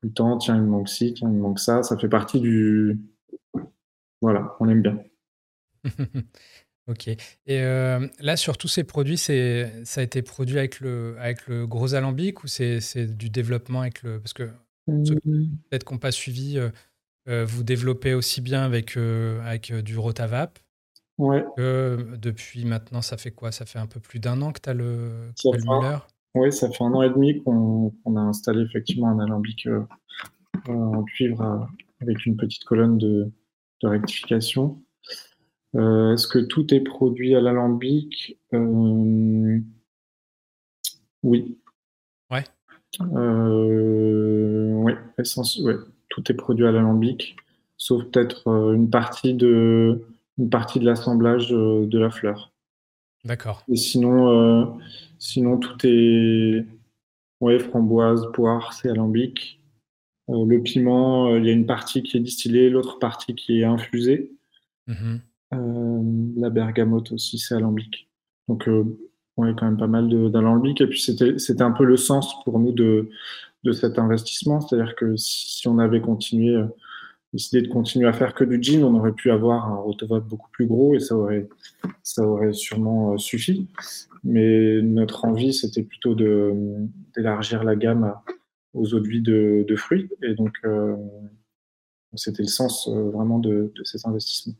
[0.00, 0.38] tout le temps.
[0.38, 1.82] Tiens, il me manque ci, tiens, il me manque ça.
[1.82, 3.00] Ça fait partie du.
[4.20, 4.98] Voilà, on aime bien.
[6.86, 7.08] Ok.
[7.08, 7.18] Et
[7.48, 11.66] euh, là, sur tous ces produits, c'est, ça a été produit avec le, avec le
[11.66, 12.78] gros alambic ou c'est,
[13.16, 14.20] du développement avec le.
[14.20, 14.50] Parce que
[14.86, 15.04] mmh.
[15.70, 16.68] peut-être qu'on pas suivi, euh,
[17.28, 20.58] euh, vous développez aussi bien avec, avec du Rotavap.
[21.16, 21.44] Ouais.
[21.56, 23.52] depuis maintenant, ça fait quoi?
[23.52, 25.98] Ça fait un peu plus d'un an que tu as le, le
[26.34, 29.68] Oui, ça fait un an et demi qu'on, a installé effectivement un alambic
[30.68, 31.68] en cuivre
[32.00, 33.30] avec une petite colonne de,
[33.82, 34.83] de rectification.
[35.74, 38.38] Euh, est-ce que tout est produit à l'alambic?
[38.52, 39.58] Euh,
[41.22, 41.58] Oui.
[42.30, 42.44] Ouais.
[43.00, 44.92] Euh, oui,
[45.62, 45.74] ouais,
[46.08, 47.36] tout est produit à l'alambic,
[47.76, 50.00] sauf peut-être une partie de
[50.38, 52.52] une partie de l'assemblage de la fleur.
[53.24, 53.64] D'accord.
[53.68, 54.78] Et sinon,
[55.18, 56.64] sinon tout est
[57.40, 59.60] ouais, framboise, poire, c'est alambic.
[60.28, 64.30] le piment, il y a une partie qui est distillée, l'autre partie qui est infusée.
[64.88, 65.18] Mm-hmm.
[65.18, 65.18] Euh,
[66.36, 68.08] la bergamote aussi, c'est alambic.
[68.48, 68.84] Donc, euh,
[69.36, 70.80] on est quand même pas mal d'alambic.
[70.80, 73.10] Et puis, c'était un peu le sens pour nous de,
[73.72, 74.60] cet investissement.
[74.60, 76.66] C'est-à-dire que si on avait continué, euh,
[77.32, 80.50] décidé de continuer à faire que du jean, on aurait pu avoir un rotovap beaucoup
[80.52, 83.68] plus gros et ça aurait, sûrement suffi.
[84.22, 88.14] Mais notre envie, c'était plutôt d'élargir la gamme
[88.72, 90.08] aux eaux de de, fruits.
[90.22, 90.60] Et donc,
[92.14, 94.54] c'était le sens vraiment de, de cet investissement.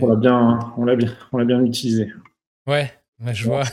[0.00, 2.12] On l'a bien, on l'a bien, on l'a bien utilisé.
[2.66, 2.92] Ouais,
[3.32, 3.64] je vois.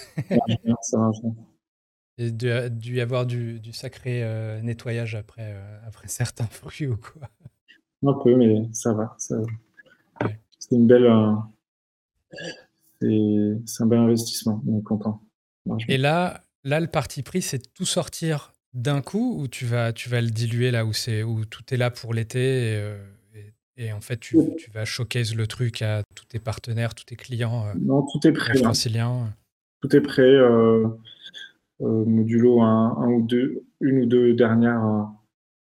[2.18, 6.98] Il a dû y avoir du, sacré euh, nettoyage après, euh, après certains fruits ou
[6.98, 7.30] quoi.
[8.04, 9.16] Un peu, mais ça va.
[9.18, 9.36] C'est
[10.72, 11.06] une belle.
[13.04, 14.62] Euh, c'est un bel investissement.
[14.68, 15.22] On est content.
[15.88, 20.10] Et là, là, le parti pris, c'est tout sortir d'un coup ou tu vas, tu
[20.10, 20.92] vas le diluer là où,
[21.28, 22.96] où tout est là pour l'été et
[23.92, 27.68] en fait, tu, tu, vas showcase le truc à tous tes partenaires, tous tes clients.
[27.68, 28.58] Euh, non, tout est prêt.
[28.58, 29.34] Francilien.
[29.82, 30.22] Tout est prêt.
[30.22, 30.88] Euh,
[31.82, 35.08] euh, modulo un, ou deux, une ou deux dernières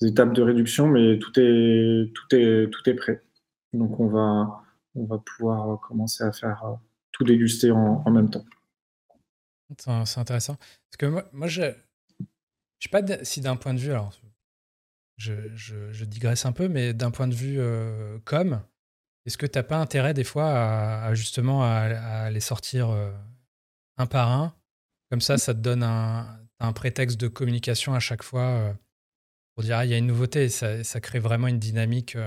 [0.01, 3.23] étapes de réduction, mais tout est, tout est, tout est prêt.
[3.71, 4.63] Donc on va,
[4.95, 6.61] on va pouvoir commencer à faire
[7.13, 8.43] tout déguster en, en même temps.
[9.79, 10.55] C'est intéressant.
[10.55, 11.67] Parce que moi, moi je ne
[12.79, 14.11] sais pas si d'un point de vue, alors
[15.17, 18.61] je, digresse un peu, mais d'un point de vue euh, com,
[19.25, 23.11] est-ce que tu n'as pas intérêt des fois à, justement à, les sortir euh,
[23.97, 24.53] un par un?
[25.09, 26.39] Comme ça, ça te donne un,
[26.73, 28.73] prétexte de communication à chaque fois euh,
[29.53, 32.17] pour dire ah, il y a une nouveauté, ça, ça crée vraiment une dynamique.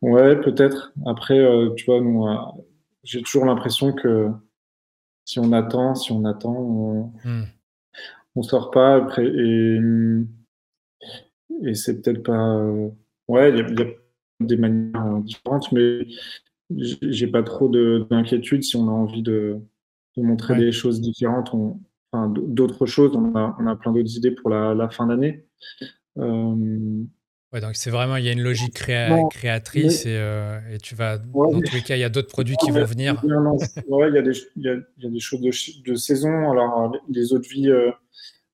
[0.00, 0.92] Ouais, peut-être.
[1.06, 1.38] Après,
[1.76, 2.54] tu vois,
[3.04, 4.30] j'ai toujours l'impression que
[5.24, 7.44] si on attend, si on attend, on, ne
[8.34, 8.42] mmh.
[8.42, 8.96] sort pas.
[8.96, 9.78] Après, et
[11.64, 12.56] et c'est peut-être pas.
[12.56, 12.88] Euh,
[13.28, 13.86] ouais, il y, a
[14.40, 16.06] des manières euh, différentes, mais
[16.70, 19.58] j'ai pas trop d'inquiétude si on a envie de,
[20.16, 21.50] montrer des choses différentes,
[22.12, 23.14] enfin, d'autres choses.
[23.14, 25.46] On a, on a plein d'autres idées pour la, fin d'année.
[26.18, 27.04] Euh,
[27.52, 30.20] ouais, donc c'est vraiment, il y a une logique créatrice et,
[30.72, 33.22] et, tu vas, dans tous les cas, il y a d'autres produits qui vont venir.
[33.88, 36.50] ouais, il y, des, il, y a, y a des choses de, de, saison.
[36.50, 37.70] Alors, les autres vies,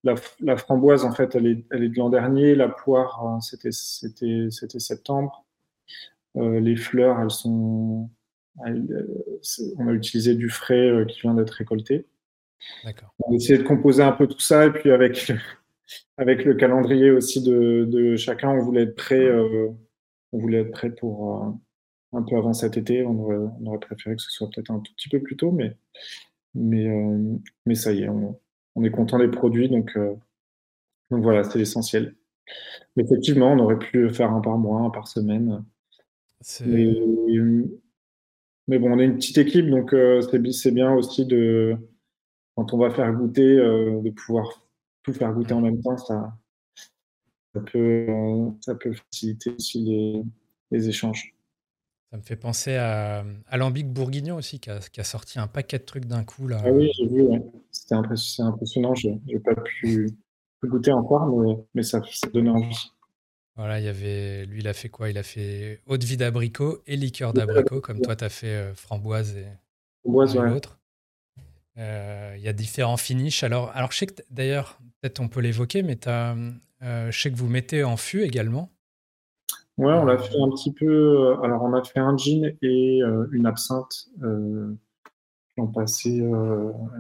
[0.05, 2.55] la, framboise, en fait, elle est, elle est de l'an dernier.
[2.55, 3.71] La poire, hein, c'était,
[4.79, 5.47] septembre.
[6.37, 8.11] Euh, les fleurs, elles sont.
[8.67, 9.03] Euh,
[9.79, 12.07] on a utilisé du frais euh, qui vient d'être récolté.
[12.85, 13.15] D'accord.
[13.21, 15.33] On a essayé de composer un peu tout ça et puis avec,
[16.19, 19.29] avec le calendrier aussi de, chacun, on voulait être prêt.
[20.33, 21.59] on voulait être prêt pour
[22.13, 23.05] un peu avant cet été.
[23.05, 23.19] On
[23.67, 25.77] aurait, préféré que ce soit peut-être un tout petit peu plus tôt, mais,
[26.55, 26.89] mais,
[27.67, 28.39] mais ça y est, on,
[28.75, 30.15] on est content des produits, donc, euh,
[31.11, 32.15] donc voilà, c'est l'essentiel.
[32.97, 35.65] Effectivement, on aurait pu faire un par mois, un par semaine.
[36.67, 36.93] Mais,
[38.69, 40.21] mais, bon, on est une petite équipe, donc euh,
[40.53, 41.77] c'est bien aussi de,
[42.55, 44.67] quand on va faire goûter, euh, de pouvoir
[45.03, 46.37] tout faire goûter en même temps, ça,
[47.55, 48.07] ça, peut,
[48.61, 50.23] ça peut faciliter aussi les,
[50.71, 51.35] les échanges.
[52.11, 55.49] Ça me fait penser à, à Lambic Bourguignon aussi, qui a, qui a, sorti un
[55.49, 56.47] paquet de trucs d'un coup.
[56.47, 56.63] Là.
[56.65, 57.27] Ah oui, j'ai vu,
[57.85, 58.95] c'était impressionnant.
[58.95, 60.11] Je n'ai pas pu
[60.65, 62.91] goûter encore, mais, mais ça, ça donnait envie.
[63.57, 65.11] Voilà, il y avait, lui, il a fait quoi?
[65.11, 68.47] Il a fait eau de vie d'abricot et liqueur d'abricot, comme toi, tu as fait
[68.47, 69.47] euh, framboise et
[70.03, 70.49] framboise, ouais.
[70.49, 70.79] l'autre.
[71.77, 73.43] Il y a différents finishes.
[73.43, 76.37] Alors, alors je sais que d'ailleurs, peut-être on peut l'évoquer, mais as,
[76.81, 78.71] je sais que vous mettez en fût également.
[79.77, 81.37] Ouais, on l'a fait un petit peu.
[81.43, 83.01] Alors, on a fait un gin et
[83.33, 84.09] une absinthe
[85.59, 86.23] ont passé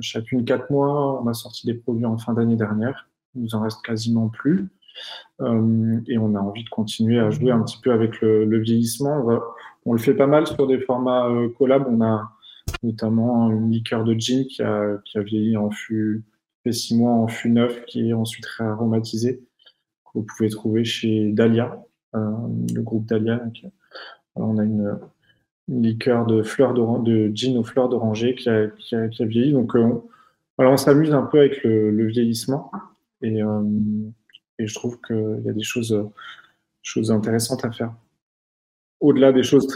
[0.00, 1.22] chacune quatre mois.
[1.22, 3.08] On a sorti des produits en fin d'année dernière.
[3.34, 4.68] Il nous en reste quasiment plus.
[5.40, 9.26] Euh, et on a envie de continuer à jouer un petit peu avec le, vieillissement.
[9.84, 11.86] On, le fait pas mal sur des formats euh, collab.
[11.88, 12.30] On a
[12.82, 16.24] notamment une liqueur de gin qui a, vieilli en fût,
[16.62, 19.38] fait six mois en fût neuf, qui est ensuite réaromatisé,
[20.04, 22.30] que vous pouvez trouver chez Dahlia, euh,
[22.74, 23.42] le groupe Dahlia.
[24.36, 24.98] on a une,
[25.68, 29.52] liqueur de fleurs de, gin aux fleurs d'oranger qui a, qui, a, qui a, vieilli.
[29.52, 30.04] Donc, on,
[30.56, 32.70] voilà, on s'amuse un peu avec le, le vieillissement.
[33.22, 33.40] Et,
[34.58, 35.98] et je trouve qu'il y a des choses,
[36.82, 37.94] choses intéressantes à faire.
[39.00, 39.66] Au-delà des choses,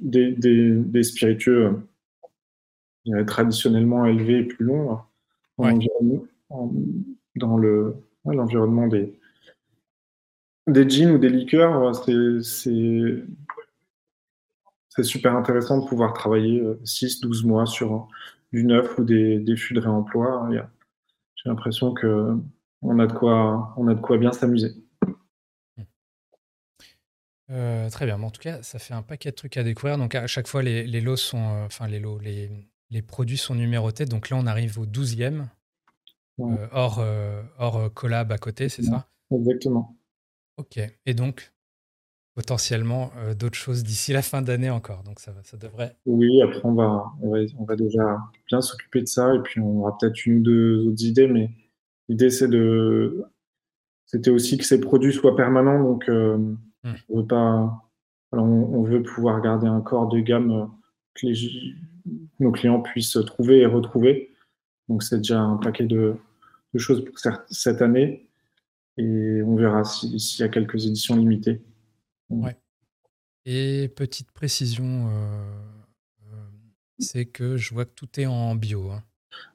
[0.00, 1.80] des, des, spiritueux
[3.26, 4.98] traditionnellement élevés et plus longs,
[7.36, 9.12] dans le, l'environnement des,
[10.66, 11.94] des jeans ou des liqueurs,
[12.44, 13.24] c'est
[14.90, 18.08] c'est super intéressant de pouvoir travailler 6-12 mois sur
[18.52, 20.48] du neuf ou des, des fûts de réemploi.
[20.50, 22.36] J'ai l'impression que
[22.82, 24.72] on a de quoi, on a de quoi bien s'amuser.
[27.50, 28.22] Euh, très bien.
[28.22, 29.98] en tout cas, ça fait un paquet de trucs à découvrir.
[29.98, 31.38] Donc, à chaque fois, les, lots sont.
[31.38, 32.48] Euh, enfin, les lots, les,
[32.90, 34.04] les, produits sont numérotés.
[34.04, 35.46] Donc là, on arrive au 12e,
[36.38, 37.04] euh, hors,
[37.58, 39.08] hors collab à côté, c'est ça?
[39.32, 39.96] Exactement.
[40.58, 40.78] Ok.
[41.06, 41.52] Et donc,
[42.34, 45.02] potentiellement, d'autres choses d'ici la fin d'année encore.
[45.02, 45.96] Donc, ça, ça devrait.
[46.06, 49.34] Oui, après, on va, on va, on va déjà bien s'occuper de ça.
[49.34, 51.28] Et puis, on aura peut-être une ou deux autres idées.
[51.28, 51.50] Mais
[52.10, 53.22] L'idée, c'est de,
[54.04, 55.80] c'était aussi que ces produits soient permanents.
[55.80, 56.36] Donc, euh,
[56.82, 56.94] hmm.
[57.08, 57.88] on veut pas,
[58.32, 60.66] on, veut pouvoir garder un corps de gamme euh,
[61.14, 61.28] que
[62.40, 64.34] nos clients puissent trouver et retrouver.
[64.88, 66.16] Donc, c'est déjà un paquet de,
[66.78, 67.14] choses pour
[67.48, 68.28] cette année.
[68.96, 71.62] Et on verra s'il y a quelques éditions limitées.
[72.30, 72.56] Ouais.
[73.44, 75.60] Et petite précision, euh,
[76.98, 78.90] c'est que je vois que tout est en bio.
[78.90, 79.02] Hein.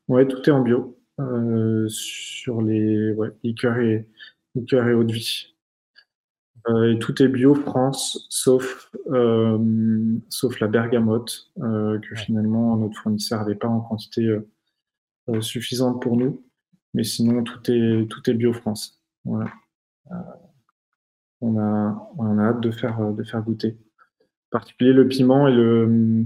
[0.07, 0.97] Oui, tout est en bio.
[1.19, 4.05] Euh, sur les ouais, liqueurs et,
[4.53, 5.55] liqueurs et eau de vie.
[6.67, 13.39] Euh, et tout est bio France, sauf, euh, sauf la bergamote, que finalement notre fournisseur
[13.39, 14.35] n'avait pas en quantité
[15.41, 16.43] suffisante pour nous.
[16.93, 19.01] Mais sinon, tout est, tout est bio France.
[19.23, 19.51] Voilà.
[21.45, 23.77] On, a, on a hâte de faire, de faire goûter.
[24.51, 26.25] En particulier le piment et le.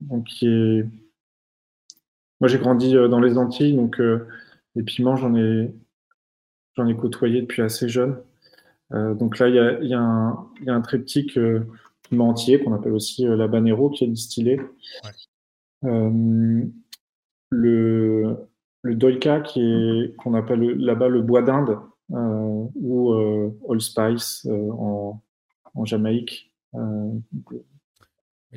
[0.00, 0.86] donc, qui est
[2.44, 4.26] moi, j'ai grandi euh, dans les Antilles, donc euh,
[4.74, 5.74] les piments, j'en ai,
[6.74, 8.18] j'en ai côtoyé depuis assez jeune.
[8.92, 11.38] Euh, donc là, il y a, y, a y a, un triptyque
[12.02, 14.60] piment entier qu'on appelle aussi la banero qui est distillé.
[15.82, 16.60] le,
[18.82, 21.78] le doika qui est qu'on appelle là-bas le bois d'Inde
[22.10, 23.12] ou
[23.70, 25.20] allspice en,
[25.74, 26.52] en, Jamaïque.
[26.72, 27.60] Oui,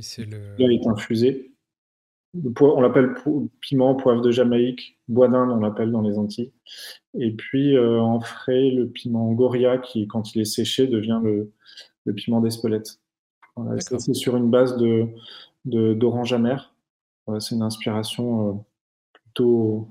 [0.02, 0.56] c'est le...
[0.58, 1.58] Là, il est infusé
[2.60, 3.16] on l'appelle
[3.62, 6.54] piment, poivre de Jamaïque, bois d'Inde, on l'appelle dans les Antilles.
[7.20, 11.52] Et puis euh, en frais, le piment Goria, qui, quand il est séché, devient le,
[12.14, 13.00] piment d'Espelette.
[13.80, 15.10] c'est sur une base de,
[15.66, 16.74] d'orange amer.
[17.40, 18.54] c'est une inspiration euh,
[19.14, 19.90] plutôt,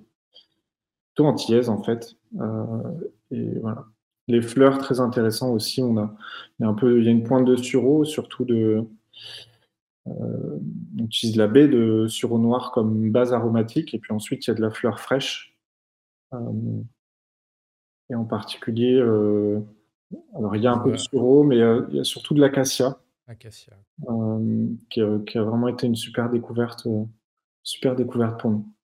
[1.08, 2.16] plutôt antillaise, en fait.
[2.40, 2.92] Euh,
[3.30, 3.84] et voilà.
[4.28, 5.82] Les fleurs, très intéressant aussi.
[5.82, 6.14] On a,
[6.58, 8.84] il y a un peu, il y a une pointe de sureau, surtout de,
[10.08, 10.58] euh,
[10.98, 14.52] on utilise la baie de sureau noir comme base aromatique, et puis ensuite il y
[14.52, 15.56] a de la fleur fraîche.
[16.34, 16.38] Euh,
[18.10, 22.04] et en particulier, alors il y a un peu de sureau, mais il y a
[22.04, 22.98] surtout de l'acacia.
[24.90, 26.86] Qui, qui, a vraiment été une super découverte,
[27.62, 28.75] super découverte pour nous.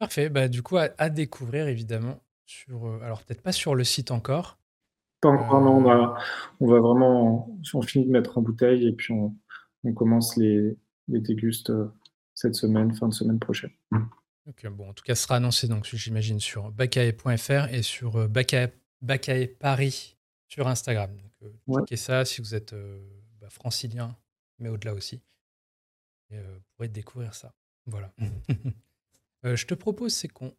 [0.00, 4.58] Parfait, bah, du coup à, découvrir évidemment sur, alors peut-être pas sur le site encore,
[5.20, 5.76] pas encore, non.
[5.76, 6.16] On va,
[6.60, 9.36] on va vraiment, on finit de mettre en bouteille et puis on,
[9.84, 10.76] on commence les,
[11.08, 11.92] les dégustes euh,
[12.34, 13.70] cette semaine, fin de semaine prochaine.
[14.46, 18.28] Ok, bon, en tout cas, ce sera annoncé, donc j'imagine, sur bacae.fr et sur euh,
[18.28, 20.16] Bacae, Paris
[20.48, 21.10] sur Instagram.
[21.68, 22.74] Donc, euh, ça si vous êtes
[23.40, 24.16] bah, francilien,
[24.58, 25.22] mais au-delà aussi.
[26.30, 27.54] Et, vous pourrez découvrir ça.
[27.86, 28.12] Voilà.
[29.44, 30.54] je te propose, c'est qu'on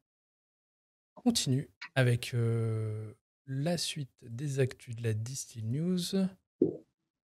[1.15, 2.33] continue avec
[3.47, 6.15] la suite des actus de la Distill News.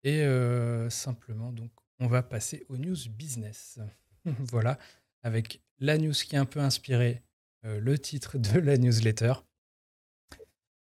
[0.04, 3.80] Et euh, simplement, donc, on va passer aux news business.
[4.26, 4.78] voilà,
[5.24, 7.24] avec la news qui a un peu inspiré
[7.66, 9.34] euh, le titre de la newsletter.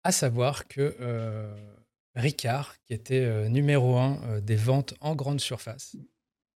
[0.03, 1.55] À savoir que euh,
[2.15, 5.97] Ricard, qui était numéro un des ventes en grande surface,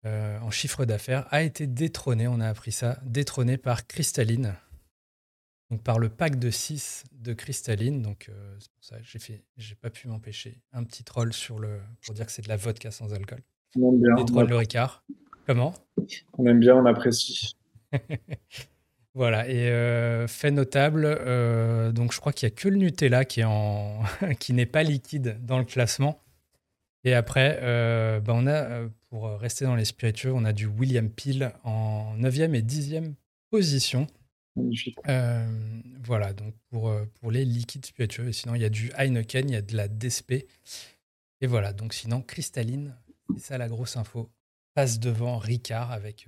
[0.05, 4.55] en chiffre d'affaires a été détrôné, on a appris ça, détrôné par Cristalline.
[5.71, 8.01] Donc par le pack de 6 de Cristalline.
[8.01, 8.29] Donc
[8.59, 10.61] c'est pour ça que j'ai fait, j'ai pas pu m'empêcher.
[10.73, 13.41] Un petit troll sur le, pour dire que c'est de la vodka sans alcool.
[13.75, 14.43] On aime bien.
[14.45, 15.03] le Ricard.
[15.47, 15.73] Comment?
[16.37, 17.55] On aime bien, on apprécie.
[19.15, 23.23] Voilà, et euh, fait notable, euh, donc je crois qu'il n'y a que le Nutella
[23.23, 24.01] qui est en
[24.39, 26.19] qui n'est pas liquide dans le classement.
[27.05, 31.09] Et après, euh, bah, on a, pour rester dans les spiritueux, on a du William
[31.09, 33.13] Peel en 9e et 10e
[33.49, 34.07] position.
[36.03, 38.27] voilà, donc pour, pour les liquides spiritueux.
[38.27, 40.47] Et sinon, il y a du Heineken, il y a de la DSP.
[41.41, 42.95] Et voilà, donc sinon, cristalline,
[43.35, 44.29] c'est ça la grosse info,
[44.73, 46.27] passe devant Ricard avec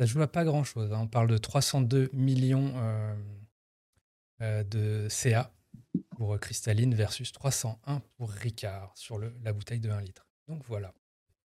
[0.00, 0.94] ça joue à pas grand-chose.
[0.94, 1.00] Hein.
[1.02, 3.14] On parle de 302 millions euh,
[4.40, 5.52] euh, de CA
[6.20, 10.28] pour euh, Cristalline versus 301 pour Ricard sur le, la bouteille de 1 litre.
[10.48, 10.92] Donc voilà.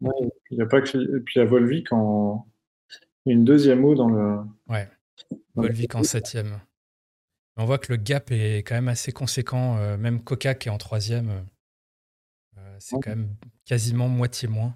[0.02, 0.98] il y a pas que...
[0.98, 2.48] Et puis il y a Volvic en
[3.28, 4.40] une deuxième eau dans le.
[4.68, 4.90] Ouais.
[5.54, 6.60] Volvic en septième.
[7.56, 9.76] On voit que le gap est quand même assez conséquent.
[9.98, 11.46] même Coca qui est en troisième,
[12.80, 14.76] c'est quand même quasiment moitié moins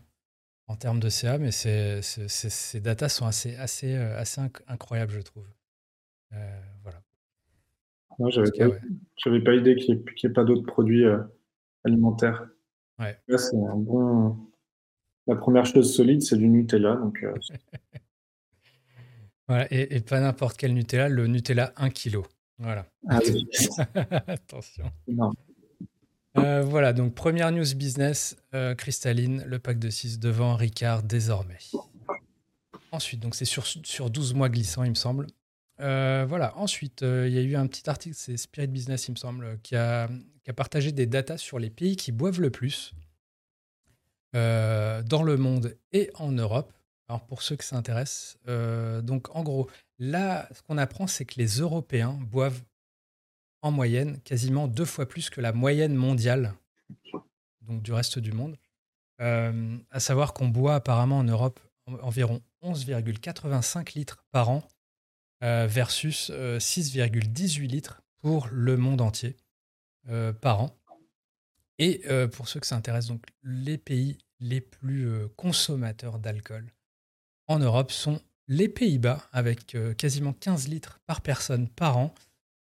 [0.67, 5.47] en termes de CA, mais ces datas sont assez, assez, euh, assez incroyables, je trouve.
[6.33, 6.61] Euh,
[8.19, 8.69] Moi, j'avais pas,
[9.45, 11.19] pas, idée qu'il n'y ait, pas d'autres produits euh,
[11.83, 12.47] alimentaires.
[12.99, 13.17] Ouais.
[13.37, 14.37] c'est un bon.
[15.27, 16.95] La première chose solide, c'est du Nutella.
[16.95, 17.23] Donc,
[19.47, 22.21] voilà, et, pas n'importe quel Nutella, le Nutella 1 kg.
[22.59, 22.87] Voilà.
[23.07, 23.19] Ah
[24.27, 24.85] Attention.
[25.07, 25.31] Non.
[26.37, 31.57] Euh, voilà, donc première news business, euh, Cristalline, le pack de 6 devant Ricard désormais.
[32.91, 35.27] Ensuite, donc c'est sur, sur 12 mois glissants, il me semble.
[35.79, 39.17] Euh, voilà, ensuite, il y a eu un petit article, c'est Spirit Business, il me
[39.17, 40.09] semble, qui a,
[40.55, 42.93] partagé des datas sur les pays qui boivent le plus
[44.33, 46.71] dans le monde et en Europe.
[47.09, 48.37] Alors pour ceux que ça intéresse,
[49.03, 49.69] donc en gros,
[49.99, 52.61] là, ce qu'on apprend, c'est que les Européens boivent
[53.61, 56.53] en moyenne quasiment deux fois plus que la moyenne mondiale,
[57.61, 58.57] donc du reste du monde.
[59.19, 61.59] Euh, à savoir qu'on boit apparemment en Europe
[62.01, 64.76] environ 11,85 litres par an euh,
[65.41, 69.35] versus 6,18 euh, litres pour le monde entier
[70.41, 70.77] par an.
[71.79, 76.71] Et pour ceux que ça intéresse, donc les pays les plus consommateurs d'alcool
[77.47, 82.13] en Europe sont les Pays-Bas avec quasiment 15 litres par personne par an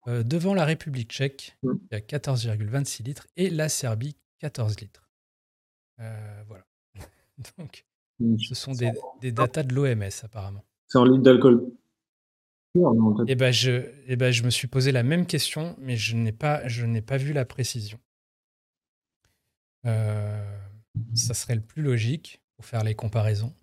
[0.07, 1.71] euh, devant la République tchèque, mm.
[1.91, 5.09] il y a 14,26 litres, et la Serbie, 14 litres.
[5.99, 6.65] Euh, voilà.
[7.57, 7.85] Donc,
[8.19, 8.37] mm.
[8.37, 10.63] ce sont des, des datas de l'OMS, apparemment.
[10.87, 11.71] C'est en litres d'alcool
[13.27, 16.31] eh ben, je, eh ben, je me suis posé la même question, mais je n'ai
[16.31, 17.99] pas, je n'ai pas vu la précision.
[19.85, 20.59] Euh,
[21.13, 23.53] ça serait le plus logique pour faire les comparaisons.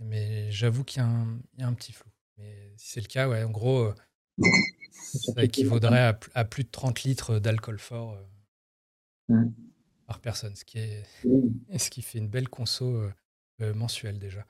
[0.00, 2.10] Mais j'avoue qu'il y, y, a un petit flou.
[2.38, 3.92] Mais si c'est le cas, ouais, en gros,
[5.04, 8.18] ça équivaudrait à, à, plus de 30 litres d'alcool fort
[9.30, 9.44] euh,
[10.06, 11.04] par personne, ce qui, est,
[11.78, 13.12] ce qui fait une belle conso euh,
[13.62, 14.46] euh, mensuelle déjà.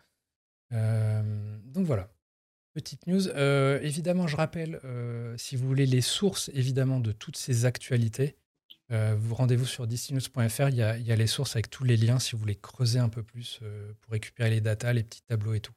[0.70, 2.10] donc voilà.
[2.76, 3.28] Petite news.
[3.82, 4.80] évidemment, je rappelle,
[5.38, 8.36] si vous voulez les sources évidemment de toutes ces actualités,
[8.90, 10.68] vous rendez-vous sur dcnews.fr.
[10.68, 13.22] Il, y a, les sources avec tous les liens si vous voulez creuser un peu
[13.22, 13.60] plus
[14.02, 15.72] pour récupérer les datas, les petits tableaux et tout.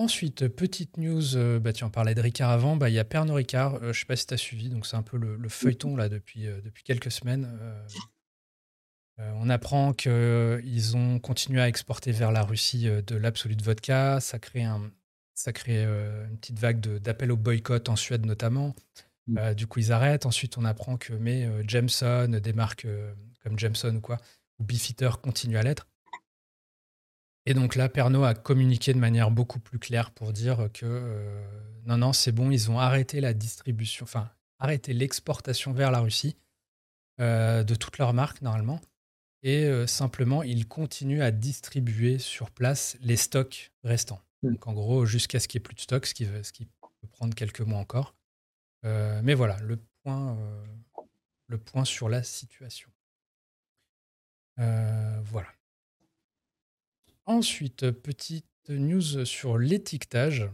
[0.00, 3.04] Ensuite, petite news, euh, bah, tu en parlais de Ricard avant, bah, il y a
[3.04, 5.18] Pernod Ricard, euh, je ne sais pas si tu as suivi, donc c'est un peu
[5.18, 7.46] le, feuilleton là euh, depuis quelques semaines.
[9.36, 14.64] On apprend qu'ils ont continué à exporter vers la Russie de l'Absolute Vodka, ça crée,
[14.64, 14.90] un,
[15.34, 18.74] ça crée une petite vague d'appels au boycott en Suède notamment.
[19.26, 19.54] Mm.
[19.54, 20.26] du coup, ils arrêtent.
[20.26, 22.86] Ensuite, on apprend que mais Jameson, des marques
[23.42, 24.18] comme Jameson ou quoi,
[24.58, 25.86] ou Beefeater continuent à l'être.
[27.46, 31.42] Et donc là, Pernod a communiqué de manière beaucoup plus claire pour dire que euh,
[31.86, 36.36] non, non, c'est bon, ils ont arrêté la distribution, enfin, arrêté l'exportation vers la Russie
[37.20, 38.80] euh, de toutes leurs marques normalement.
[39.42, 44.20] Et euh, simplement, ils continuent à distribuer sur place les stocks restants.
[44.42, 44.52] Hmm.
[44.52, 46.66] Donc en gros, jusqu'à ce qu'il n'y ait plus de stocks, ce qui, ce qui
[46.66, 48.14] peut prendre quelques mois encore.
[48.82, 50.38] mais voilà, le point,
[51.46, 52.90] le point sur la situation.
[54.56, 55.48] voilà.
[57.26, 60.50] Ensuite, petite news sur l'étiquetage.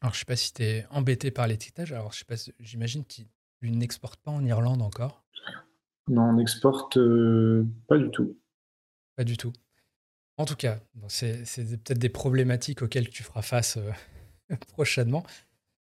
[0.00, 1.92] Alors, je ne sais pas si tu es embêté par l'étiquetage.
[1.92, 3.26] Alors, je sais pas, j'imagine que tu
[3.70, 5.24] n'exportes pas en Irlande encore.
[6.08, 8.38] Non, on n'exporte euh, pas du tout.
[9.16, 9.52] Pas du tout.
[10.36, 11.44] En tout cas, c'est
[11.82, 13.90] peut-être des problématiques auxquelles tu feras face euh,
[14.68, 15.24] prochainement.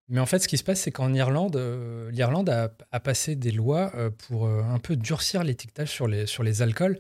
[0.10, 2.70] Mais en fait, ce qui se passe, c'est qu'en Irlande, euh, l'Irlande a,
[3.00, 3.92] passé des lois
[4.28, 7.00] pour un peu durcir l'étiquetage sur les, sur les alcools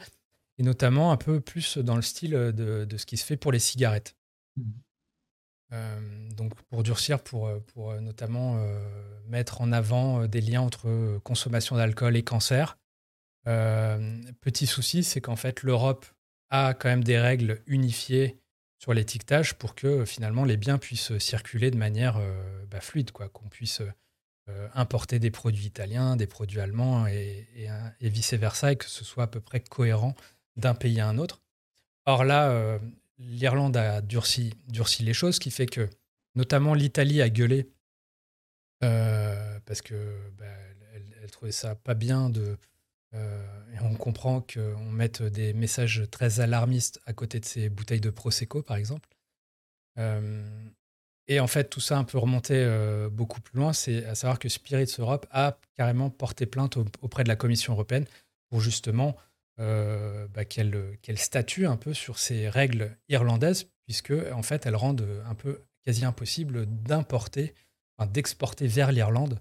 [0.57, 3.59] et notamment un peu plus dans le style de, ce qui se fait pour les
[3.59, 4.15] cigarettes.
[4.55, 6.29] Mmh.
[6.35, 8.63] donc pour durcir, pour, pour notamment
[9.27, 12.77] mettre en avant des liens entre consommation d'alcool et cancer.
[13.45, 16.05] Petit souci, c'est qu'en fait l'Europe
[16.49, 18.37] a quand même des règles unifiées
[18.77, 22.19] sur l'étiquetage pour que finalement les biens puissent circuler de manière
[22.69, 23.81] bah, fluide, quoi, qu'on puisse
[24.49, 27.47] euh, importer des produits italiens, des produits allemands et,
[28.01, 30.15] vice-versa, et que ce soit à peu près cohérent
[30.57, 31.41] d'un pays à un autre.
[32.05, 32.77] Or là, euh,
[33.19, 35.89] l'Irlande a durci, durci les choses, ce qui fait que
[36.35, 37.69] notamment l'Italie a gueulé
[38.83, 39.95] euh, parce que
[40.37, 40.45] bah,
[40.93, 42.57] elle, trouvait ça pas bien de.
[43.13, 48.09] Et on comprend qu'on mette des messages très alarmistes à côté de ces bouteilles de
[48.09, 49.07] Prosecco, par exemple.
[51.27, 54.39] Et en fait, tout ça un peu remonté euh, beaucoup plus loin, c'est à savoir
[54.39, 58.05] que Spirits Europe a carrément porté plainte auprès de la Commission européenne
[58.49, 59.15] pour justement
[59.59, 65.07] euh, bah, qu'elle statue un peu sur ces règles irlandaises, puisque en fait, elles rendent
[65.25, 67.53] un peu quasi impossible d'importer,
[68.11, 69.39] d'exporter vers l'Irlande,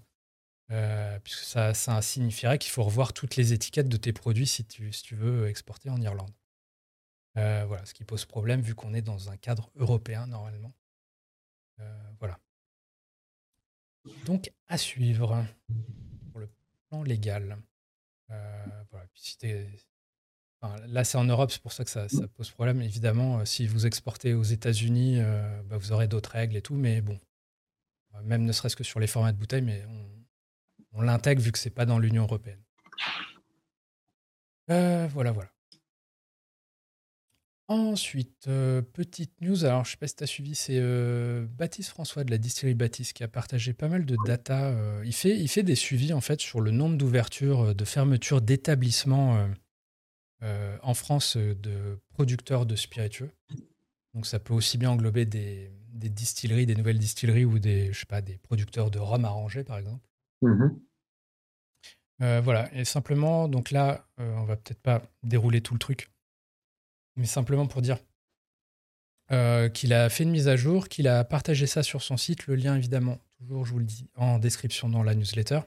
[0.73, 4.65] euh, puisque ça, ça signifierait qu'il faut revoir toutes les étiquettes de tes produits si
[4.65, 6.33] tu, si tu veux exporter en Irlande.
[7.35, 10.73] voilà, ce qui pose problème vu qu'on est dans un cadre européen normalement.
[11.81, 12.39] Euh, voilà.
[14.27, 15.45] Donc, à suivre
[16.31, 16.49] pour le
[16.89, 17.59] plan légal.
[18.31, 18.67] Euh,
[20.87, 22.83] là, c'est en Europe, c'est pour ça que ça, pose problème.
[22.83, 25.21] Évidemment, euh, si vous exportez aux États-Unis,
[25.67, 27.19] bah, vous aurez d'autres règles et tout, mais bon,
[28.23, 30.22] même ne serait-ce que sur les formats de bouteilles, mais on,
[31.01, 32.63] l'intègre vu que c'est pas dans l'Union européenne.
[34.69, 35.51] voilà, voilà.
[37.69, 41.89] Ensuite, euh, petite news, alors je sais pas si tu as suivi, c'est euh, Baptiste
[41.89, 44.67] François de la distillerie Baptiste qui a partagé pas mal de data.
[44.67, 49.49] Euh, il, fait, des suivis en fait sur le nombre d'ouvertures, de fermetures d'établissements
[50.83, 53.31] en France de producteurs de spiritueux.
[54.13, 57.93] Donc ça peut aussi bien englober des, distilleries, des nouvelles distilleries ou des,
[58.25, 60.07] des producteurs de rhum arrangé par exemple.
[60.43, 60.79] Mmh
[62.45, 66.13] voilà, et simplement, donc là, on va peut-être pas dérouler tout le truc
[67.17, 67.99] mais simplement pour dire
[69.31, 72.47] euh, qu'il a fait une mise à jour, qu'il a partagé ça sur son site.
[72.47, 75.61] Le lien, évidemment, toujours, je vous le dis, en description dans la newsletter.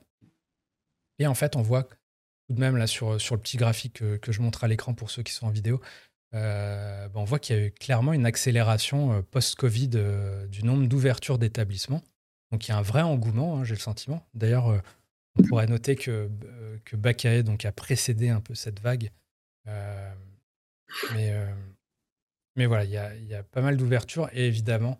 [1.20, 4.42] Et en fait, on voit tout de même là sur, le petit graphique que, je
[4.42, 5.82] montre à l'écran pour ceux qui sont en vidéo,
[6.34, 9.90] euh, ben, on voit qu'il y a eu clairement une accélération euh, post-Covid
[10.50, 12.04] du nombre d'ouvertures d'établissements.
[12.56, 14.26] Donc il y a un vrai engouement, hein, j'ai le sentiment.
[14.34, 14.82] D'ailleurs,
[15.38, 16.32] on pourrait noter que,
[16.86, 19.12] que Bakae donc, a précédé un peu cette vague.
[21.14, 21.54] Mais, euh,
[22.56, 25.00] mais voilà, il y a, y a, pas mal d'ouvertures et évidemment,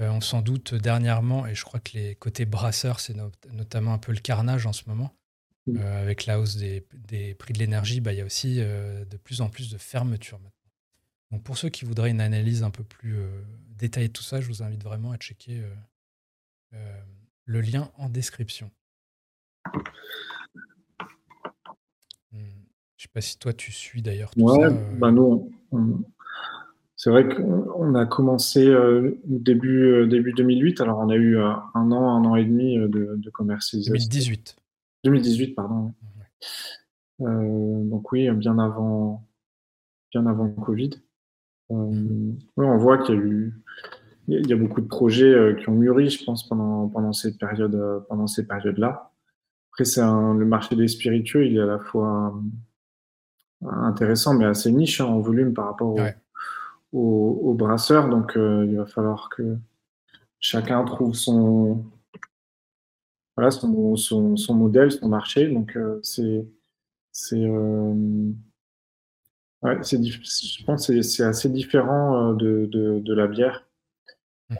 [0.00, 3.14] euh, on s'en doute dernièrement, et je crois que les côtés brasseurs, c'est
[3.52, 5.14] notamment un peu le carnage en ce moment.
[5.68, 9.16] Euh, avec la hausse des, des prix de l'énergie, bah, il y a aussi de
[9.22, 10.56] plus en plus de fermetures maintenant.
[11.30, 13.16] Donc pour ceux qui voudraient une analyse un peu plus
[13.68, 15.62] détaillée de tout ça, je vous invite vraiment à checker
[16.72, 18.70] le lien en description.
[23.00, 24.68] Je sais pas si toi tu suis d'ailleurs tout ouais,
[24.98, 25.50] Ben nous,
[26.96, 31.62] c'est vrai qu'on a commencé euh, début, euh, début 2008, alors on a eu un
[31.74, 33.94] an, un an et demi de, de commercialisation.
[33.94, 34.56] 2018.
[35.04, 35.94] 2018, pardon.
[37.18, 39.26] donc oui, bien avant,
[40.12, 40.90] bien avant le Covid.
[41.70, 42.36] on
[42.76, 43.54] voit qu'il y a eu
[44.38, 48.04] il y a beaucoup de projets qui ont mûri, je pense, pendant, pendant ces périodes,
[48.08, 49.12] pendant ces périodes-là.
[49.72, 52.34] Après, c'est le marché des spiritueux, il est à la fois
[53.62, 55.96] intéressant, mais assez niche hein, en volume par rapport
[56.92, 58.08] aux brasseurs.
[58.08, 59.56] Donc, euh, il va falloir que
[60.38, 61.84] chacun trouve son,
[63.36, 65.48] voilà, son, son, modèle, son marché.
[65.48, 66.46] Donc, euh, c'est,
[67.12, 68.32] c'est, euh,
[69.62, 73.66] ouais, c'est, je pense que c'est assez différent de, de, de la bière.
[74.50, 74.54] Mmh.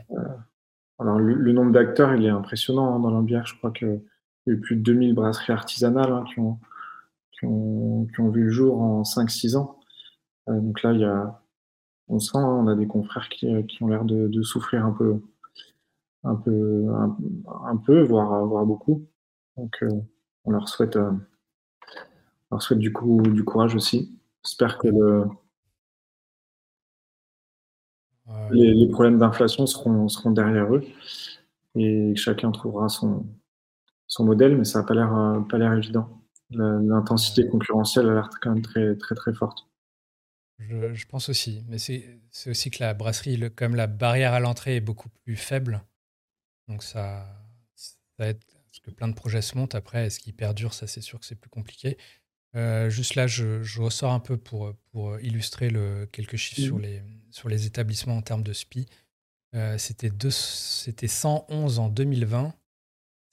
[0.99, 3.45] alors, le, nombre d'acteurs, il est impressionnant hein, dans la.
[3.45, 4.01] Je crois qu'il
[4.47, 9.03] y a eu plus de 2000 brasseries artisanales hein, qui ont vu le jour en
[9.03, 9.81] 5-6 ans.
[10.49, 11.43] Euh, donc là, il y a,
[12.09, 15.21] on sent, hein, on a des confrères qui, euh, ont l'air de, souffrir un peu,
[16.25, 16.87] un peu,
[17.65, 19.07] un, peu, voire, beaucoup.
[19.57, 19.91] Donc, euh,
[20.45, 20.99] on leur souhaite,
[22.77, 22.93] du
[23.45, 24.19] courage aussi.
[24.45, 24.89] J'espère que
[28.51, 30.85] les, problèmes d'inflation seront, derrière eux
[31.77, 33.27] et chacun trouvera son,
[34.19, 36.09] modèle, mais ça n'a pas l'air pas l'air évident.
[36.51, 39.67] L'intensité concurrentielle a l'air quand même très, très, très forte.
[40.59, 41.65] Je, pense aussi.
[41.69, 45.83] Mais c'est aussi que la brasserie, comme la barrière à l'entrée est beaucoup plus faible.
[46.69, 47.27] Donc ça,
[47.75, 48.43] ça aide.
[48.67, 50.07] Parce que plein de projets se montent après.
[50.07, 50.75] Est-ce qu'ils perdurent?
[50.75, 51.97] Ça, c'est sûr que c'est plus compliqué.
[52.55, 56.83] Juste là, je, ressors un peu pour, pour illustrer le, quelques chiffres sur, mmh.
[56.83, 58.87] les, sur les établissements en termes de SPI.
[59.79, 62.55] c'était, c'était 111 en 2020.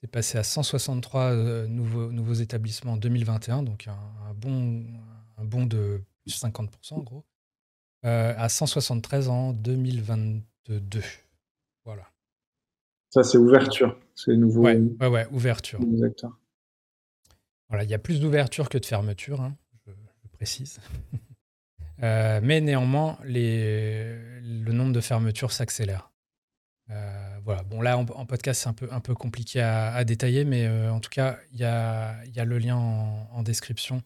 [0.01, 4.85] C'est passé à 163 nouveaux, nouveaux établissements en 2021, donc un, bon,
[5.37, 7.25] un bon de plus 50% en gros.
[8.03, 11.01] à 173 en 2022.
[11.85, 12.03] Voilà.
[13.09, 13.97] Ça, c'est ouverture.
[14.13, 14.63] C'est nouveau.
[14.63, 15.79] Ouais, ouais, ouverture.
[17.69, 19.55] Voilà, il y a plus d'ouverture que de fermeture, hein,
[19.85, 19.91] je,
[20.31, 20.79] précise.
[22.03, 26.11] Euh, mais néanmoins, le nombre de fermetures s'accélère.
[26.91, 27.63] Euh, voilà.
[27.63, 31.39] Bon, là, en, podcast, c'est un peu, compliqué à, détailler, mais euh, en tout cas,
[31.53, 34.03] il y a, y a, le lien en, description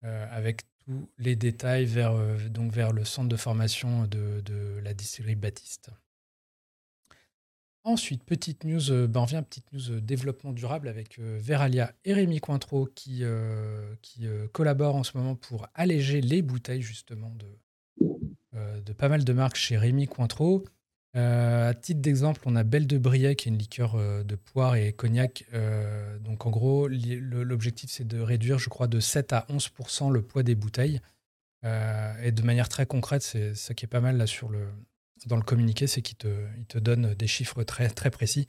[0.00, 2.14] avec tous les détails vers,
[2.48, 5.90] donc vers le centre de formation de, de la distillerie Baptiste.
[7.88, 12.12] Ensuite, petite news, euh, ben vient petite news euh, développement durable avec euh, Veralia et
[12.12, 13.22] Rémi Cointreau qui,
[14.02, 18.10] qui collaborent en ce moment pour alléger les bouteilles justement de,
[18.84, 20.66] de pas mal de marques chez Rémi Cointreau.
[21.14, 24.92] à titre d'exemple, on a Belle de Briey qui est une liqueur de poire et
[24.92, 25.46] cognac.
[26.20, 30.42] donc en gros, l'objectif c'est de réduire, je crois, de 7 à 11% le poids
[30.42, 31.00] des bouteilles.
[31.64, 34.68] et de manière très concrète, c'est ça qui est pas mal là sur le,
[35.26, 38.46] dans le communiqué, c'est qu'il te, donne des chiffres très, précis.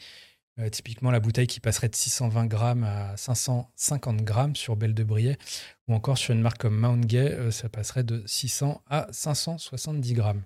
[0.59, 5.03] Euh, typiquement, la bouteille qui passerait de 620 grammes à 550 grammes sur Belle de
[5.03, 5.37] Briey,
[5.87, 10.13] ou encore sur une marque comme Mount Gay, euh, ça passerait de 600 à 570
[10.13, 10.43] grammes.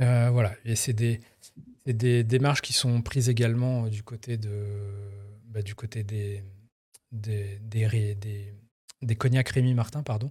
[0.00, 1.20] Euh, voilà, et c'est des,
[1.84, 4.38] démarches qui sont prises également du côté,
[5.46, 6.44] bah, des,
[7.10, 10.30] des, cognacs Rémi Martin, pardon,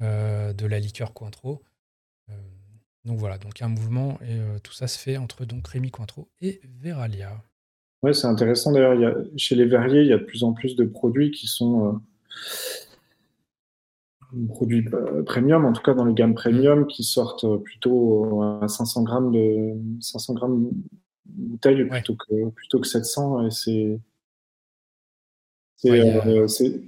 [0.00, 1.62] de la liqueur Cointreau.
[3.04, 6.28] Donc voilà, donc un mouvement et euh, tout ça se fait entre donc Rémi Cointreau
[6.40, 7.42] et Veralia.
[8.02, 9.16] Oui, c'est intéressant d'ailleurs.
[9.36, 12.00] Chez les verriers, il y a de plus en plus de produits qui sont
[14.32, 18.68] euh, produits euh, premium, en tout cas dans les gammes premium, qui sortent plutôt à
[18.68, 20.70] 500 grammes de 500 grammes
[21.26, 23.46] bouteille plutôt que plutôt que 700.
[23.46, 23.98] Et c'est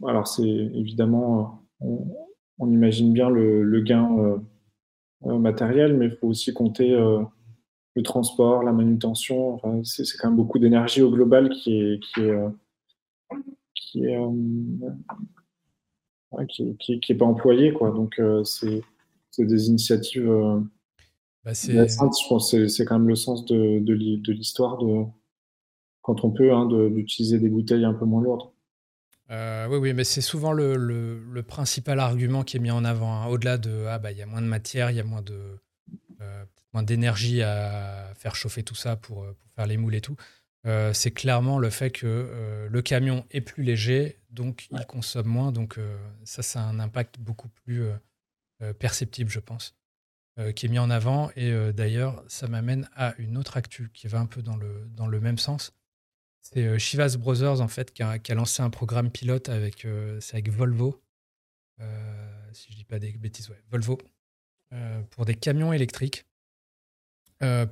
[0.07, 4.39] alors c'est évidemment on, imagine bien le gain euh,
[5.25, 7.23] matériel, mais il faut aussi compter euh,
[7.95, 9.61] le transport, la manutention.
[9.85, 12.49] c'est quand même beaucoup d'énergie au global qui est, qui est, euh,
[13.75, 14.19] qui est,
[16.79, 17.91] qui, qui, est pas employé quoi.
[17.91, 18.83] Donc c'est
[19.39, 20.31] des initiatives
[21.45, 22.57] bah c'est je pense.
[22.69, 25.05] C'est quand même le sens de, de, l'histoire de
[26.03, 28.54] quand on peut hein, d'utiliser des bouteilles un peu moins lourdes
[29.31, 33.23] euh, oui, oui, mais c'est souvent le, le, principal argument qui est mis en avant.
[33.23, 33.27] Hein.
[33.27, 35.59] Au-delà de ah bah il y a moins de matière, il y a moins de
[36.21, 40.01] euh, moins d'énergie à faire chauffer tout ça pour, euh, pour faire les moules et
[40.01, 40.17] tout.
[40.93, 45.53] c'est clairement le fait que le camion est plus léger, donc il consomme moins.
[45.53, 45.79] Donc
[46.25, 47.85] ça, ça a un impact beaucoup plus
[48.79, 49.77] perceptible, je pense,
[50.57, 51.31] qui est mis en avant.
[51.37, 55.07] Et d'ailleurs, ça m'amène à une autre actu qui va un peu dans le, dans
[55.07, 55.75] le même sens.
[56.45, 60.51] C'est euh, Chivas Brothers en fait qui a, lancé un programme pilote avec, euh, avec
[60.51, 61.03] Volvo,
[61.81, 63.99] euh, si je dis pas des bêtises, Volvo,
[65.11, 66.27] pour des camions électriques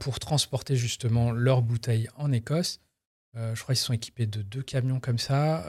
[0.00, 2.80] pour transporter justement leurs bouteilles en Écosse.
[3.34, 5.66] je crois qu'ils sont équipés de deux camions comme ça.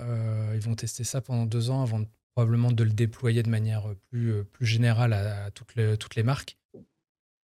[0.53, 2.03] ils vont tester ça pendant deux ans avant
[2.35, 6.57] probablement de le déployer de manière plus, générale à, toutes, les, toutes les marques.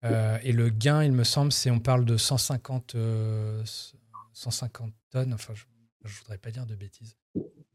[0.04, 2.96] et le gain, il me semble, c'est on parle de 150,
[4.38, 5.64] 150 tonnes, enfin je
[6.06, 7.18] ne voudrais pas dire de bêtises.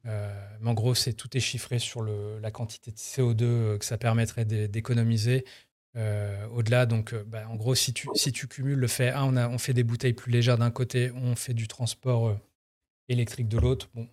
[0.07, 3.85] Euh, mais en gros, c'est tout est chiffré sur la quantité de CO2 euh, que
[3.85, 5.45] ça permettrait d'économiser.
[5.97, 8.09] Euh, au-delà, donc, bah, en gros, si tu,
[8.49, 12.37] cumules le fait, on fait des bouteilles plus légères d'un côté, on fait du transport
[13.09, 13.91] électrique de l'autre.
[13.95, 14.09] Bon,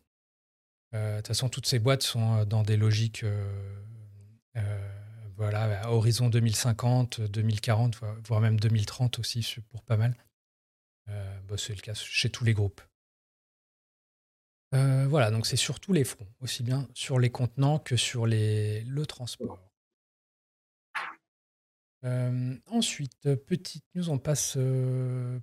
[0.93, 3.23] de toute façon, toutes ces boîtes sont dans des logiques,
[5.37, 10.13] voilà, à horizon 2050, 2040, voire même 2030 aussi pour pas mal.
[11.51, 12.81] Euh, c'est le cas chez tous les groupes.
[14.75, 18.27] Euh, voilà, donc c'est sur tous les fronts, aussi bien sur les contenants que sur
[18.27, 19.59] le transport.
[22.05, 24.53] Euh, ensuite, petite news, on passe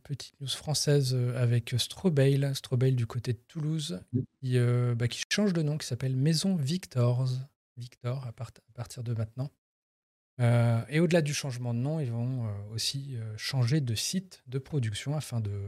[0.05, 4.01] petite news française avec Strobail, Strobail du côté de Toulouse,
[4.41, 4.57] qui,
[4.95, 7.29] bah, qui change de nom, qui s'appelle Maison Victors,
[7.77, 9.51] Victor à partir de maintenant.
[10.41, 14.43] Euh, et au-delà du changement de nom, ils vont euh, aussi euh, changer de site
[14.47, 15.59] de production afin de,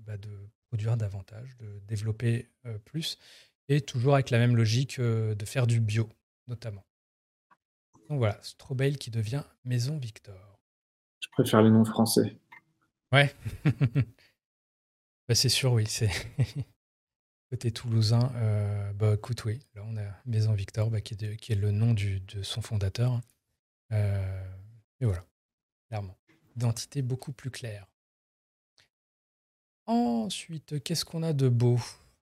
[0.00, 0.30] bah, de
[0.68, 2.50] produire davantage, de développer
[2.84, 3.18] plus,
[3.68, 6.10] et toujours avec la même logique de faire du bio,
[6.46, 6.84] notamment.
[8.10, 10.60] Donc voilà, Strobail qui devient Maison Victor.
[11.20, 12.38] Je préfère les noms français.
[13.12, 13.34] Ouais.
[15.26, 15.86] bah, c'est sûr, oui.
[15.86, 16.10] C'est
[17.50, 18.30] Côté toulousain,
[18.96, 22.60] bah écoute, oui, là on a Maison Victor, bah, qui, est le nom de son
[22.60, 23.22] fondateur.
[23.90, 25.24] Et voilà,
[25.88, 26.16] clairement.
[26.56, 27.86] Identité beaucoup plus claire.
[29.86, 31.80] Ensuite, qu'est-ce qu'on a de beau?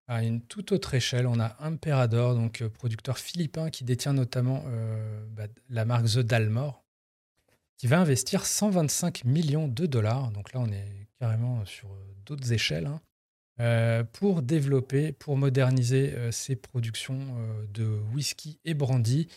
[0.09, 4.63] À une toute autre échelle, on a Imperador, donc producteur philippin qui détient notamment
[5.31, 6.85] bah, la marque The Dalmor,
[7.77, 10.31] qui va investir 125 millions de dollars.
[10.31, 11.89] Donc là, on est carrément sur
[12.25, 12.87] d'autres échelles.
[12.87, 13.01] Hein.
[13.59, 19.29] Euh, pour développer, pour moderniser euh, ses productions euh, de whisky et brandy,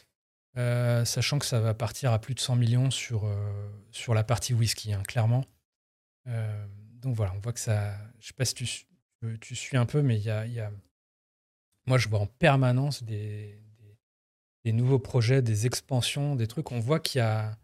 [0.55, 3.31] sachant que ça va partir à plus de 100 millions sur,
[3.91, 5.45] sur la partie whisky, hein, clairement.
[6.25, 7.97] donc voilà, on voit que ça.
[8.19, 8.67] Je sais pas si tu,
[9.39, 10.71] tu suis un peu, mais il y a, y a,
[11.85, 13.61] Moi, je vois en permanence des,
[14.65, 16.71] des, nouveaux projets, des expansions, des trucs.
[16.71, 17.57] On voit qu'il y a.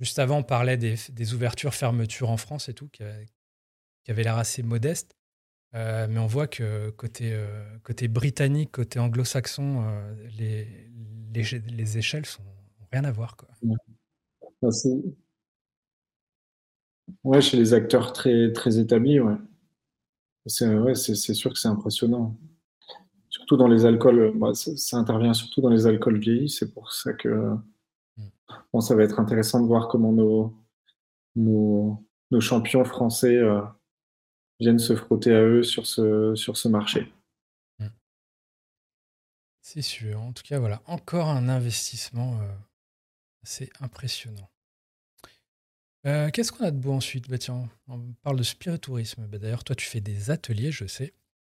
[0.00, 3.02] Juste avant, on parlait des, des ouvertures, fermetures en France et tout, qui,
[4.04, 5.17] qui avaient l'air assez modestes.
[5.74, 10.66] Euh, mais on voit que côté, euh, côté britannique, côté anglo-saxon, euh, les,
[11.34, 11.42] les,
[11.76, 12.42] les, échelles sont
[12.90, 13.36] rien à voir.
[13.36, 13.48] Quoi.
[17.24, 19.36] Ouais, chez les acteurs très, très établis, ouais.
[20.46, 22.38] C'est ouais, sûr que c'est impressionnant.
[23.28, 27.12] Surtout dans les alcools, bah, ça, intervient surtout dans les alcools vieillis, c'est pour ça
[27.12, 27.28] que
[28.16, 28.30] mm.
[28.72, 30.56] bon, ça va être intéressant de voir comment nos,
[31.36, 33.38] nos, nos champions français
[34.60, 37.12] viennent se frotter à eux sur ce, sur ce marché.
[37.78, 37.86] Mm.
[39.60, 40.20] C'est sûr.
[40.20, 42.52] En tout cas, voilà, encore un investissement euh,
[43.42, 44.50] assez impressionnant.
[46.06, 47.28] Euh, qu'est-ce qu'on a de beau ensuite?
[47.28, 49.26] Bah, tiens, On parle de spiritourisme.
[49.26, 51.14] Bah, D'ailleurs, toi, tu fais des ateliers, je sais.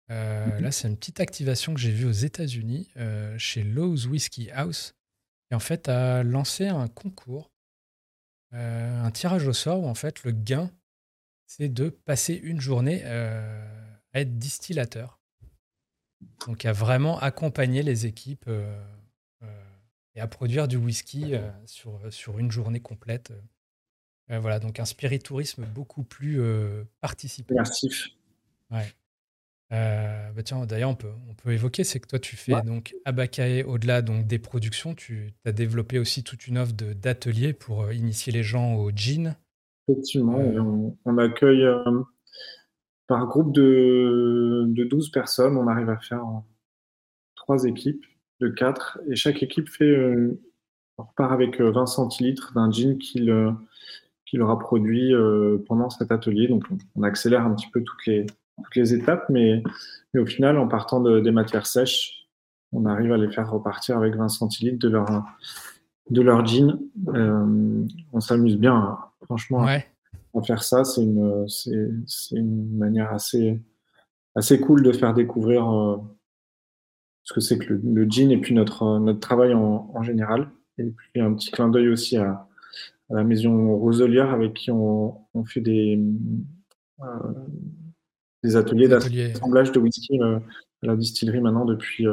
[0.10, 0.62] Euh, mm-hmm.
[0.62, 2.90] Là, c'est une petite activation que j'ai vue aux États-Unis
[3.38, 4.94] chez Lowe's Whiskey House.
[5.52, 7.52] Et en fait, a lancé un concours,
[8.52, 10.70] un tirage au sort où en fait le gain
[11.58, 13.66] c'est de passer une journée euh,
[14.14, 15.20] à être distillateur.
[16.48, 18.82] Donc à vraiment accompagner les équipes euh,
[19.44, 19.64] euh,
[20.16, 21.34] et à produire du whisky
[21.66, 23.34] sur, sur une journée complète.
[24.30, 26.42] voilà, donc un spiritourisme beaucoup plus
[27.02, 28.08] participatif.
[28.70, 28.88] Ouais.
[29.70, 33.64] bah tiens, d'ailleurs, on peut, on peut évoquer, c'est que toi, tu fais donc Abacae,
[33.66, 38.44] au-delà donc des productions, tu as développé aussi toute une offre d'ateliers pour initier les
[38.44, 39.36] gens au gin,
[39.92, 40.40] Effectivement,
[41.06, 42.02] on, accueille euh,
[43.08, 46.24] par groupe de, de 12 personnes, on arrive à faire
[47.36, 48.06] trois équipes
[48.40, 50.40] de quatre, et chaque équipe fait, euh,
[50.98, 53.34] on repart avec 20 euh, centilitres d'un gin qu'il
[54.26, 55.14] qu'il aura produit
[55.68, 56.48] pendant cet atelier.
[56.48, 56.64] Donc
[56.96, 58.26] on, accélère un petit peu toutes les,
[58.64, 59.62] toutes les étapes, mais,
[60.14, 62.30] mais au final, en partant de, des matières sèches,
[62.72, 65.26] on arrive à les faire repartir avec 20 centilitres de leur,
[66.12, 66.80] de leur gin.
[67.08, 68.98] on s'amuse bien.
[69.26, 69.66] Franchement,
[70.34, 73.60] à faire ça, c'est une, c'est, une manière assez,
[74.36, 75.98] assez cool de faire découvrir euh,
[77.24, 80.50] ce que c'est que le, le, gin et puis notre, notre travail en, en, général.
[80.78, 82.48] Et puis un petit clin d'œil aussi à,
[83.10, 86.02] la maison Roselière avec qui on, on fait des,
[87.02, 87.06] euh,
[88.42, 90.40] des ateliers d'assemblage de whisky euh,
[90.82, 92.06] à la distillerie maintenant depuis,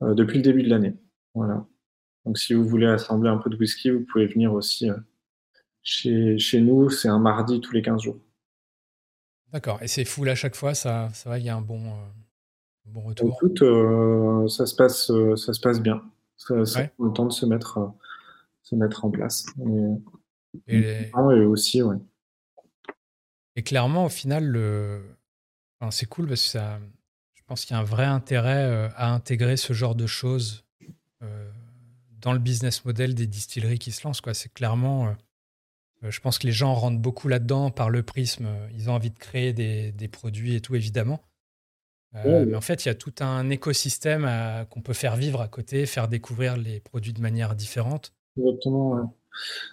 [0.00, 0.96] depuis le début de l'année.
[1.34, 1.66] Voilà.
[2.24, 4.88] Donc si vous voulez assembler un peu de whisky, vous pouvez venir aussi
[5.82, 8.18] chez, chez nous, c'est un mardi tous les 15 jours.
[9.52, 9.82] D'accord.
[9.82, 12.06] Et c'est full à chaque fois, ça, ça va, il y a un bon, euh,
[12.86, 16.02] bon retour Écoute, euh, ça, se passe, euh, ça se passe bien.
[16.36, 17.92] Ça, ça prend le temps de se mettre,
[18.62, 19.46] se mettre en place.
[20.66, 21.96] Et, aussi, ouais.
[23.56, 25.02] Et clairement, au final, le...
[25.90, 26.78] c'est cool parce que ça,
[27.34, 30.64] je pense qu'il y a un vrai intérêt à intégrer ce genre de choses
[32.20, 34.22] dans le business model des distilleries qui se lancent.
[34.32, 35.12] C'est clairement euh,
[36.02, 38.48] je pense que les gens rentrent beaucoup là-dedans par le prisme.
[38.74, 41.20] Ils ont envie de créer des, des produits et tout, évidemment.
[42.16, 44.28] Euh, mais en fait, il y a tout un écosystème
[44.70, 48.12] qu'on peut faire vivre à côté, faire découvrir les produits de manière différente.
[48.36, 49.14] Exactement.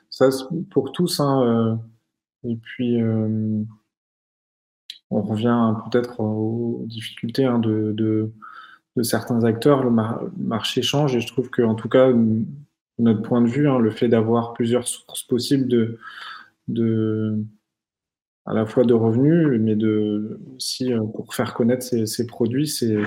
[0.10, 0.30] Ça,
[0.70, 1.20] pour tous.
[1.20, 1.76] Hein, euh,
[2.50, 2.98] et puis,
[5.10, 8.32] on revient peut-être aux difficultés hein, de, de,
[8.96, 9.84] de, certains acteurs.
[9.84, 9.90] Le,
[10.38, 12.12] marché change et je trouve qu'en tout cas,
[13.00, 15.68] notre point de vue, hein, le fait d'avoir plusieurs sources possibles
[16.68, 17.38] de,
[18.46, 22.98] à la fois de revenus, mais de, aussi euh, pour faire connaître ces, produits, c'est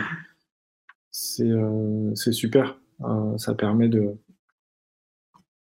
[1.41, 2.79] euh, c'est super.
[3.03, 4.15] Euh, ça permet de,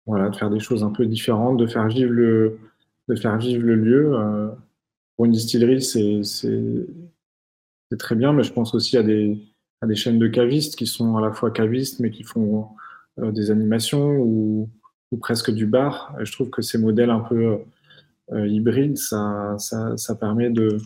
[0.06, 2.58] voilà, de faire des choses un peu différentes, de faire vivre le,
[3.08, 4.12] de faire vivre le lieu.
[5.16, 6.22] pour une distillerie, c'est
[7.98, 9.38] très bien, mais je pense aussi à des,
[9.82, 12.64] à des chaînes de cavistes qui sont à la fois cavistes, mais qui font euh,
[13.18, 14.70] des animations ou,
[15.20, 16.16] presque du bar.
[16.22, 17.58] je trouve que ces modèles un peu
[18.32, 20.78] euh, hybrides, ça, ça, permet de,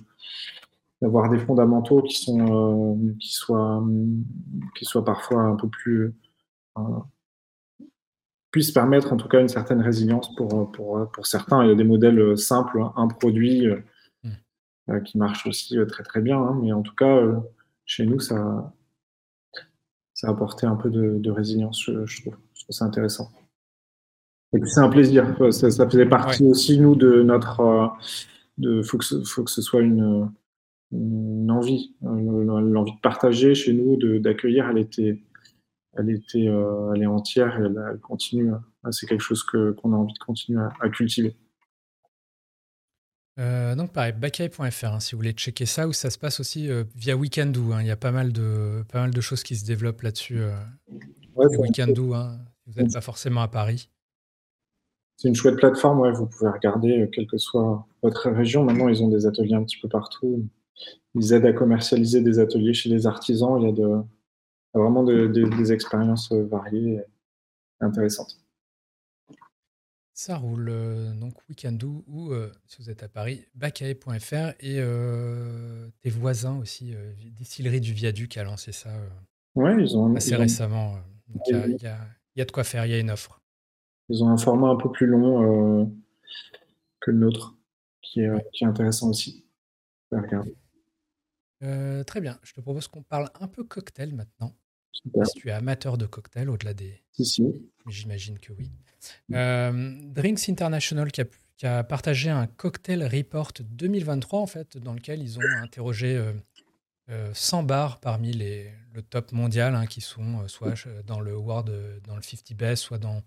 [1.01, 3.85] d'avoir des fondamentaux qui sont qui soient
[4.77, 6.13] qui soient parfois un peu plus
[8.51, 11.63] puissent permettre en tout cas une certaine résilience pour, pour, pour certains.
[11.63, 13.69] Il y a des modèles simples, un produit
[14.25, 15.03] mmh.
[15.05, 17.21] qui marche aussi très très bien, hein, mais en tout cas,
[17.85, 18.73] chez nous, ça,
[20.17, 22.37] ça a apporté un peu de, résilience, je, trouve.
[22.55, 23.31] Je trouve ça intéressant.
[24.55, 25.37] Et puis c'est un plaisir.
[25.51, 27.61] Ça, faisait partie aussi, nous, de notre.
[27.61, 27.87] Euh,
[28.57, 30.31] de, faut, que ce, faut que ce soit une,
[31.51, 34.71] envie, euh, l'envie de partager chez nous, d'accueillir.
[34.71, 35.21] Elle était,
[35.93, 38.53] elle était, euh, elle est entière et elle, continue.
[38.93, 41.37] C'est quelque chose qu'on a envie de continuer à cultiver.
[43.39, 46.71] Euh, donc pareil, backeye.fr hein, si vous voulez checker ça, ou ça se passe aussi
[46.71, 47.73] euh, via Weekendoo.
[47.73, 47.83] Hein.
[47.83, 50.41] il y a pas mal, de, pas mal de choses qui se développent là-dessus.
[50.41, 50.57] Euh,
[51.37, 53.91] Weekendoo, hein, vous n'êtes pas forcément à Paris.
[55.19, 58.65] C'est une chouette plateforme, ouais, vous pouvez regarder quelle que soit votre région.
[58.65, 60.47] Maintenant, ils ont des ateliers un petit peu partout.
[61.15, 63.59] Ils aident à commercialiser des ateliers chez les artisans.
[63.59, 64.03] Il y a, de,
[64.75, 67.01] vraiment des expériences variées
[67.81, 68.46] et intéressantes.
[70.17, 70.71] Ça roule.
[70.71, 76.57] Euh, donc, Weekendoo ou, euh, si vous êtes à Paris, bacae.fr et euh, tes voisins
[76.57, 76.95] aussi,
[77.33, 78.89] Distillerie du Viaduc a lancé ça
[79.57, 80.95] ouais, ils ont, assez récemment.
[81.29, 81.77] Donc, il
[82.35, 83.43] y, a, de quoi faire, il y a une offre.
[84.09, 85.95] Ils ont un format un peu plus long
[87.01, 87.55] que le nôtre,
[88.01, 89.45] qui est, qui est intéressant aussi.
[91.61, 92.39] très bien.
[92.43, 94.57] Je te propose qu'on parle un peu cocktail maintenant.
[95.25, 97.03] Si tu es amateur de cocktail, au-delà des.
[97.13, 97.43] Si, si.
[97.87, 98.71] J'imagine que oui.
[99.33, 105.39] Euh, Drinks International qui a, partagé un cocktail report 2023 en fait, dans lequel ils
[105.39, 106.21] ont interrogé
[107.33, 110.75] 100 euh, euh, bars parmi les, le top mondial hein, qui sont soit
[111.07, 113.23] dans le World, dans le 50 Best, soit dans,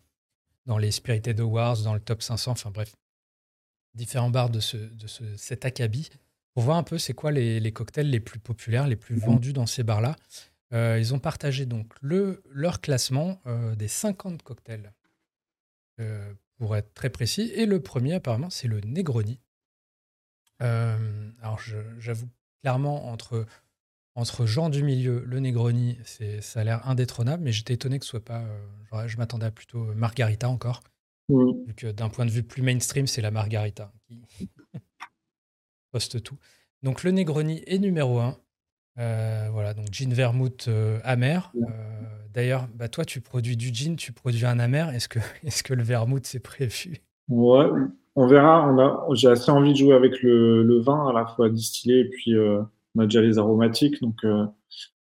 [0.65, 2.95] dans les Spirited Awards, dans le top 500, enfin bref,
[3.95, 6.09] différents bars de, ce, de ce, cet acabit
[6.53, 9.53] pour voir un peu c'est quoi les, les, cocktails les plus populaires, les plus vendus
[9.53, 10.15] dans ces bars-là.
[10.71, 13.41] Ils ont partagé donc le, leur classement
[13.75, 14.93] des 50 cocktails
[15.99, 17.51] euh, pour être très précis.
[17.55, 19.39] Et le premier, apparemment, c'est le Negroni.
[20.61, 21.61] Euh, alors,
[21.99, 22.27] j'avoue
[22.61, 23.45] clairement, entre,
[24.13, 25.97] entre gens du milieu, le Negroni,
[26.41, 28.41] ça a l'air indétrônable, mais j'étais étonné que ce soit pas.
[28.41, 30.83] Euh, je m'attendais à plutôt Margarita encore.
[31.29, 34.49] Vu que d'un point de vue plus mainstream, c'est la Margarita qui
[35.91, 36.37] poste tout.
[36.83, 38.37] Donc, le Negroni est numéro 1.
[39.51, 40.69] Voilà, donc gin vermouth
[41.03, 41.51] amer.
[42.33, 44.89] D'ailleurs, bah toi, tu produis du gin, tu produis un amer.
[44.93, 47.01] Est-ce que, est que le vermouth, c'est prévu?
[47.27, 47.65] Ouais,
[48.15, 48.67] on verra.
[48.67, 52.05] On a, j'ai assez envie de jouer avec le, vin, à la fois distillé, et
[52.05, 52.61] puis euh,
[52.95, 54.01] on a déjà les aromatiques.
[54.01, 54.45] Donc, euh,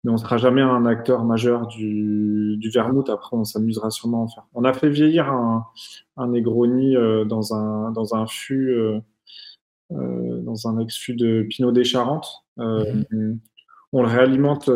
[0.04, 3.10] mais on ne sera jamais un acteur majeur du, du vermouth.
[3.10, 4.46] Après, on s'amusera sûrement à en faire.
[4.54, 5.66] On a fait vieillir un,
[6.16, 8.72] un Negroni euh, dans, un, dans un fût,
[9.90, 12.44] dans un ex-fût de Pinot des Charentes.
[12.56, 13.38] Mm-hmm.
[13.96, 14.68] On le réalimente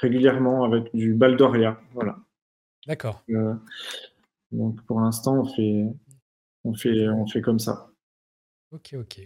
[0.00, 1.78] régulièrement avec du Baldoria.
[1.92, 2.18] Voilà.
[2.86, 3.22] D'accord.
[3.30, 3.54] Euh,
[4.52, 5.84] donc pour l'instant, on fait,
[6.64, 7.90] on, fait, on fait comme ça.
[8.72, 9.20] Ok, ok.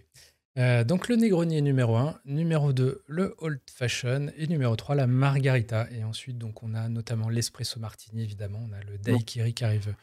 [0.57, 4.95] Euh, donc le Negroni est numéro 1, numéro 2 le Old Fashion et numéro 3
[4.95, 5.91] la Margarita.
[5.91, 9.95] Et ensuite donc on a notamment l'espresso martini évidemment, on a le Daiquiri qui arrive,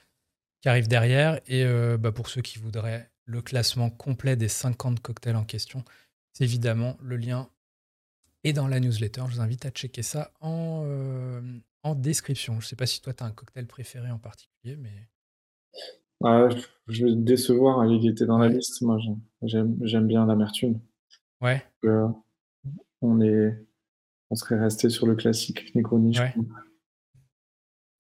[0.61, 1.39] qui arrive derrière.
[1.47, 5.85] Et euh, bah, pour ceux qui voudraient le classement complet des 50 cocktails en question,
[6.33, 7.49] c'est évidemment le lien
[8.43, 9.23] et dans la newsletter.
[9.27, 11.41] Je vous invite à checker ça en, euh,
[11.83, 12.53] en description.
[12.53, 15.09] Je ne sais pas si toi, tu as un cocktail préféré en particulier, mais.
[16.87, 18.81] je vais te décevoir, hein, il était dans la liste.
[18.81, 18.99] Moi,
[19.41, 20.79] j'aime bien l'amertume.
[21.41, 21.63] Ouais.
[21.85, 22.07] Euh,
[23.01, 23.57] on, est,
[24.29, 26.17] on serait resté sur le classique Negroni.
[26.19, 26.33] Ouais.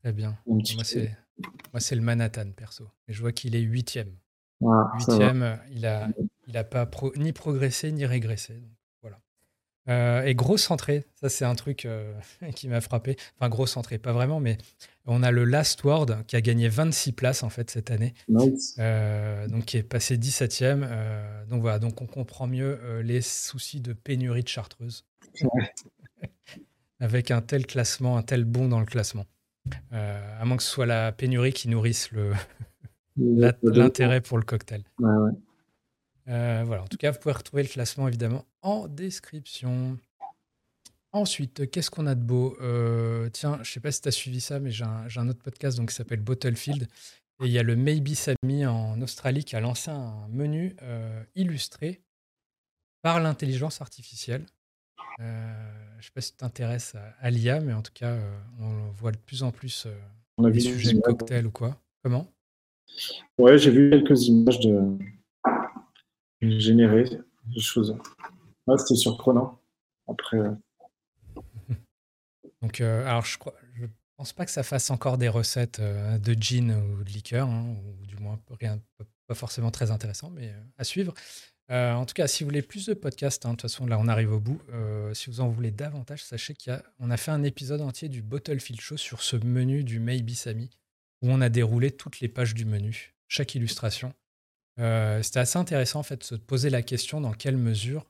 [0.03, 0.37] Très bien.
[0.45, 2.87] Moi, c'est le Manhattan, perso.
[3.07, 4.15] Et je vois qu'il est huitième.
[4.61, 6.09] huitième, il n'a
[6.47, 8.61] il a pas ni progressé ni régressé.
[9.89, 12.13] Euh, et gros centré, ça c'est un truc euh,
[12.55, 13.15] qui m'a frappé.
[13.37, 14.57] Enfin, gros centré, pas vraiment, mais
[15.05, 18.13] on a le Last Word qui a gagné 26 places en fait cette année.
[18.79, 20.87] Euh, donc qui est passé 17ème.
[21.49, 25.05] donc voilà, donc on comprend mieux les soucis de pénurie de chartreuse.
[26.99, 29.25] Avec un tel classement, un tel bon dans le classement.
[29.91, 32.11] à moins que ce soit la pénurie qui nourrisse
[33.17, 34.83] l'intérêt pour le cocktail.
[34.99, 35.31] Ouais, ouais.
[36.27, 39.97] Euh, voilà, en tout cas, vous pouvez retrouver le classement évidemment en description.
[41.13, 42.57] Ensuite, qu'est-ce qu'on a de beau?
[42.61, 45.77] Euh, Tiens, je sais pas si tu as suivi ça, mais j'ai un, autre podcast
[45.77, 46.87] donc, qui s'appelle Bottlefield.
[47.41, 51.23] Et il y a le Maybe Sami en Australie qui a lancé un menu euh,
[51.35, 52.01] illustré
[53.01, 54.45] par l'intelligence artificielle.
[55.17, 58.15] je ne sais pas si tu t'intéresses à, l'IA, mais en tout cas,
[58.59, 59.87] on voit de plus en plus
[60.37, 61.81] des sujets de cocktail ou quoi.
[62.03, 62.31] Comment?
[63.37, 64.97] Ouais, j'ai vu quelques images de,
[66.41, 67.05] générer
[67.45, 67.97] des choses.
[68.77, 69.59] c'était surprenant.
[70.07, 70.39] Après.
[72.61, 73.55] Donc, alors je crois,
[74.17, 78.05] pense pas que ça fasse encore des recettes de gin ou de liqueur, hein, ou
[78.05, 78.79] du moins rien,
[79.27, 81.13] pas forcément très intéressant, mais à suivre.
[81.69, 84.07] en tout cas, si vous voulez plus de podcasts, hein, de toute façon, là, on
[84.07, 84.61] arrive au bout.
[85.13, 88.97] si vous en voulez davantage, sachez qu'on a, fait un épisode entier du Bottlefield Show
[88.97, 90.69] sur ce menu du Maybe Sammy,
[91.23, 94.13] où on a déroulé toutes les pages du menu, chaque illustration.
[95.21, 98.09] C'était assez intéressant, en fait, de se poser la question dans quelle mesure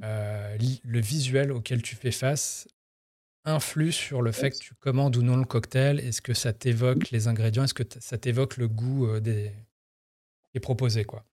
[0.00, 2.66] le visuel auquel tu fais face
[3.44, 7.10] influe sur le fait que tu commandes ou non le cocktail Est-ce que ça t'évoque
[7.10, 7.64] les ingrédients?
[7.64, 9.52] Est-ce que ça t'évoque le goût des,
[10.50, 11.24] qui est proposé quoi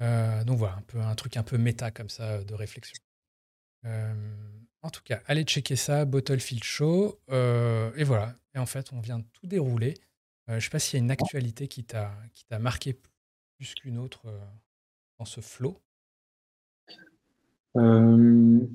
[0.00, 2.98] Donc voilà, un, peu, un truc un peu méta comme ça de réflexion.
[3.84, 7.20] en tout cas, allez checker ça, Bottlefield Show.
[7.30, 8.34] et voilà.
[8.54, 9.94] Et en fait, on vient tout dérouler.
[10.50, 12.10] Je ne sais pas s'il y a une actualité qui t'a
[12.58, 12.98] marqué
[13.56, 14.22] plus qu'une autre
[15.18, 15.78] dans ce flow.
[17.76, 18.68] Il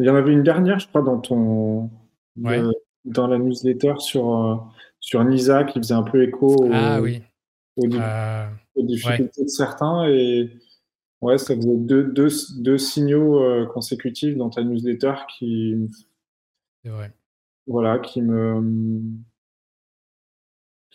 [0.00, 1.90] y en avait une dernière, je crois, dans ton
[3.08, 4.56] dans la newsletter sur, euh,
[5.00, 7.22] sur Nisa qui faisait un peu écho ah, oui.
[7.78, 10.08] Euh, aux, difficultés de certains.
[10.08, 10.50] Et
[11.20, 12.28] ouais, ça faisait deux, deux,
[12.58, 15.76] deux signaux euh, consécutifs dans ta newsletter qui.
[16.84, 17.12] vrai.
[17.66, 19.02] Voilà, qui me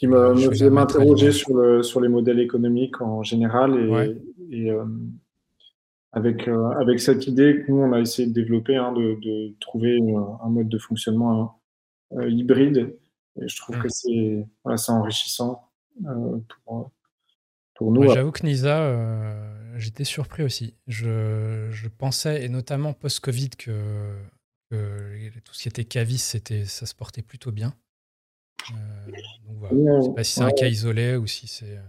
[0.04, 4.18] qui me, me faisait m'interroger sur, le, sur les modèles économiques en général et,
[4.51, 4.72] et
[6.14, 9.56] avec, euh, avec cette idée que nous, on a essayé de développer, hein, de, de,
[9.60, 11.60] trouver un mode de fonctionnement
[12.14, 12.95] euh, hybride.
[13.41, 13.89] Et je trouve que mmh.
[13.89, 15.72] c'est voilà, enrichissant
[16.06, 16.91] euh, pour,
[17.74, 18.08] pour, nous.
[18.14, 18.95] J'avoue que Nisa,
[19.78, 20.76] j'étais surpris aussi.
[20.86, 24.16] Je, je, pensais, et notamment post-Covid, que,
[24.70, 27.74] que, tout ce qui était cavis, ça se portait plutôt bien.
[28.72, 29.76] Donc voilà.
[29.76, 31.80] Je ne sais pas si c'est un cas isolé ou si c'est.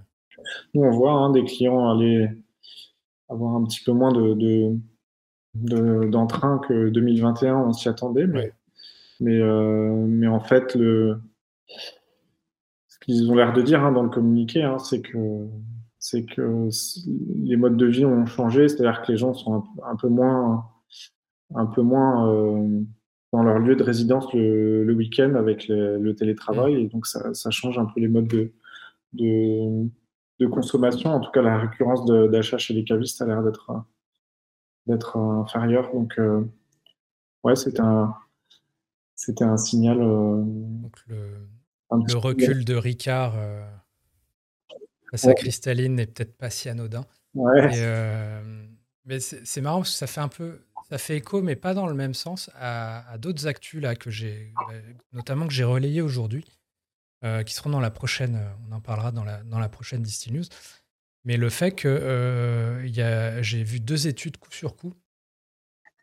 [0.75, 2.29] Nous, on voit hein, des clients aller
[3.29, 4.77] avoir un petit peu moins de,
[5.55, 8.53] d'entrain que 2021, on s'y attendait, mais,
[9.21, 11.21] mais, euh, mais en fait, le,
[12.89, 15.49] ce qu'ils ont l'air de dire hein, dans le communiqué, hein, c'est que
[15.99, 16.69] c'est que
[17.45, 20.67] les modes de vie ont changé, c'est-à-dire que les gens sont un, peu moins,
[21.55, 22.83] un peu moins euh,
[23.35, 27.79] dans leur lieu de résidence le, week-end avec le, télétravail, et donc ça, ça, change
[27.79, 28.53] un peu les modes de,
[29.13, 29.89] de
[30.41, 31.11] de consommation.
[31.11, 33.85] En tout cas, la récurrence d'achat chez les cavistes a l'air d'être
[34.87, 35.91] d'être inférieure.
[35.93, 36.45] Donc, euh,
[37.43, 38.15] ouais, c'était un,
[39.15, 39.99] c'était un signal.
[40.01, 41.49] Euh, Donc le,
[41.91, 43.65] le recul de Ricard euh,
[45.13, 47.05] à Cristalline n'est peut-être pas si anodin.
[47.35, 47.69] Ouais.
[49.05, 50.61] mais c'est marrant parce que ça fait un peu.
[50.89, 54.11] Ça fait écho, mais pas dans le même sens, à, à d'autres actus là que
[54.11, 54.53] j'ai,
[55.13, 56.45] notamment que j'ai relayé aujourd'hui.
[57.25, 60.03] Euh, qui seront dans la prochaine, euh, on en parlera dans la, dans la prochaine
[60.03, 60.45] Distil News.
[61.25, 64.93] Mais le fait que euh, j'ai vu deux études coup sur coup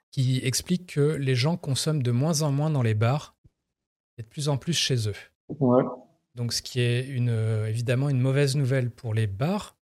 [0.09, 3.36] qui expliquent que les gens consomment de moins en moins dans les bars
[4.17, 5.15] et de plus en plus chez eux.
[6.34, 7.29] Donc, ce qui est une,
[7.67, 9.77] évidemment une mauvaise nouvelle pour les bars,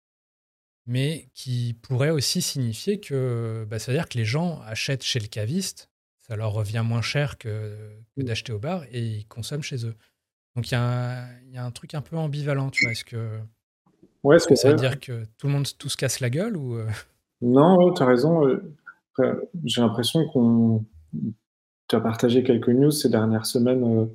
[0.90, 5.20] mais qui pourrait aussi signifier que, bah, ça veut dire que les gens achètent chez
[5.20, 5.88] le caviste,
[6.20, 7.78] ça leur revient moins cher que,
[8.18, 9.94] que d'acheter au bar et ils consomment chez eux.
[10.56, 12.94] Donc il y, a un truc un peu ambivalent, tu vois.
[12.94, 13.40] Est-ce que,
[14.24, 16.32] ouais, est -ce que ça veut dire que tout le monde tout se casse la
[16.32, 16.90] gueule ou euh?
[17.42, 18.60] Non, tu as raison.
[19.64, 20.84] J'ai l'impression qu'on.
[21.88, 24.06] Tu as partagé quelques news ces dernières semaines euh,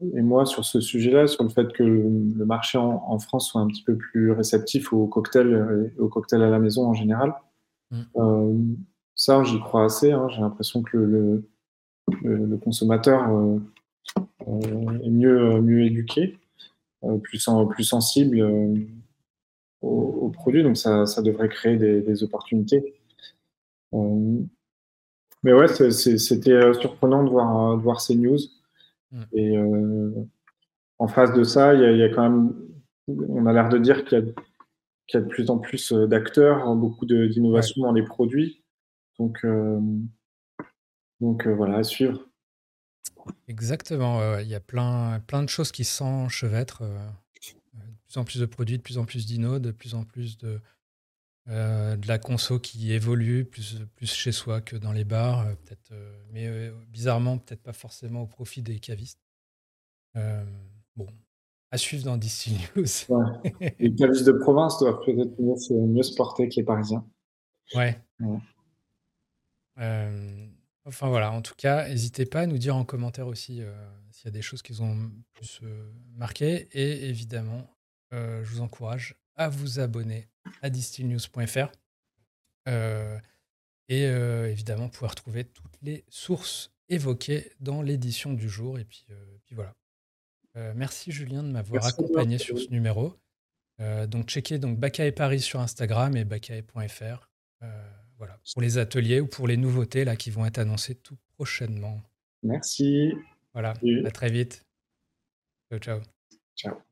[0.00, 3.66] et moi sur ce sujet-là, sur le fait que le marché en, France soit un
[3.66, 7.34] petit peu plus réceptif aux cocktails, euh, aux cocktails à la maison en général.
[7.92, 8.74] Mmh.
[9.14, 10.10] ça, j'y crois assez.
[10.10, 10.28] Hein.
[10.30, 11.48] J'ai l'impression que le,
[12.22, 13.30] le consommateur
[14.48, 16.38] euh, est mieux, mieux éduqué,
[17.04, 18.74] euh, plus, plus sensible euh,
[19.82, 20.62] aux, produits.
[20.62, 22.94] Donc ça, ça devrait créer des, opportunités.
[23.92, 28.38] mais ouais, c'était surprenant de voir, de voir ces news.
[29.16, 29.24] Mm.
[29.32, 29.58] Et
[30.98, 32.54] en face de ça, il y, a quand même,
[33.08, 34.18] on a l'air de dire qu'il
[35.14, 38.62] y, a de plus en plus d'acteurs, beaucoup d'innovation dans les produits.
[39.18, 39.44] Donc,
[41.20, 42.26] donc voilà, à suivre.
[43.48, 46.82] Exactement, il y a plein, plein de choses qui s'enchevêtrent.
[46.82, 47.08] Euh,
[47.74, 50.38] de plus en plus de produits, de plus en plus d'inno, de plus en plus
[50.38, 50.58] de, euh,
[51.46, 55.92] de la conso qui évolue, plus, plus chez soi que dans les bars, euh, peut-être,
[56.32, 59.20] mais bizarrement, peut-être pas forcément au profit des cavistes.
[60.14, 61.06] bon,
[61.70, 62.84] à suivre dans DC News.
[63.78, 67.04] Les cavistes de province doivent peut-être mieux, se porter que les Parisiens.
[67.74, 68.00] Ouais.
[70.86, 73.74] Enfin voilà, en tout cas, n'hésitez pas à nous dire en commentaire aussi euh,
[74.12, 76.68] s'il y a des choses qui vous ont plus euh, marqué.
[76.70, 77.76] Et évidemment,
[78.12, 80.28] euh, je vous encourage à vous abonner
[80.62, 81.72] à distillnews.fr.
[83.88, 88.78] Et évidemment, vous pouvez retrouver toutes les sources évoquées dans l'édition du jour.
[88.78, 89.06] Et puis,
[89.44, 89.74] puis voilà.
[90.74, 93.14] merci Julien de m'avoir accompagné sur ce numéro.
[93.78, 97.30] donc checkez donc Bakae Paris sur Instagram et bakae.fr.
[98.18, 102.00] voilà, pour les ateliers ou pour les nouveautés là qui vont être annoncées tout prochainement.
[102.42, 103.12] Merci.
[103.52, 103.74] Voilà,
[104.04, 104.64] à très vite.
[105.70, 106.00] Ciao, ciao.
[106.56, 106.85] Ciao.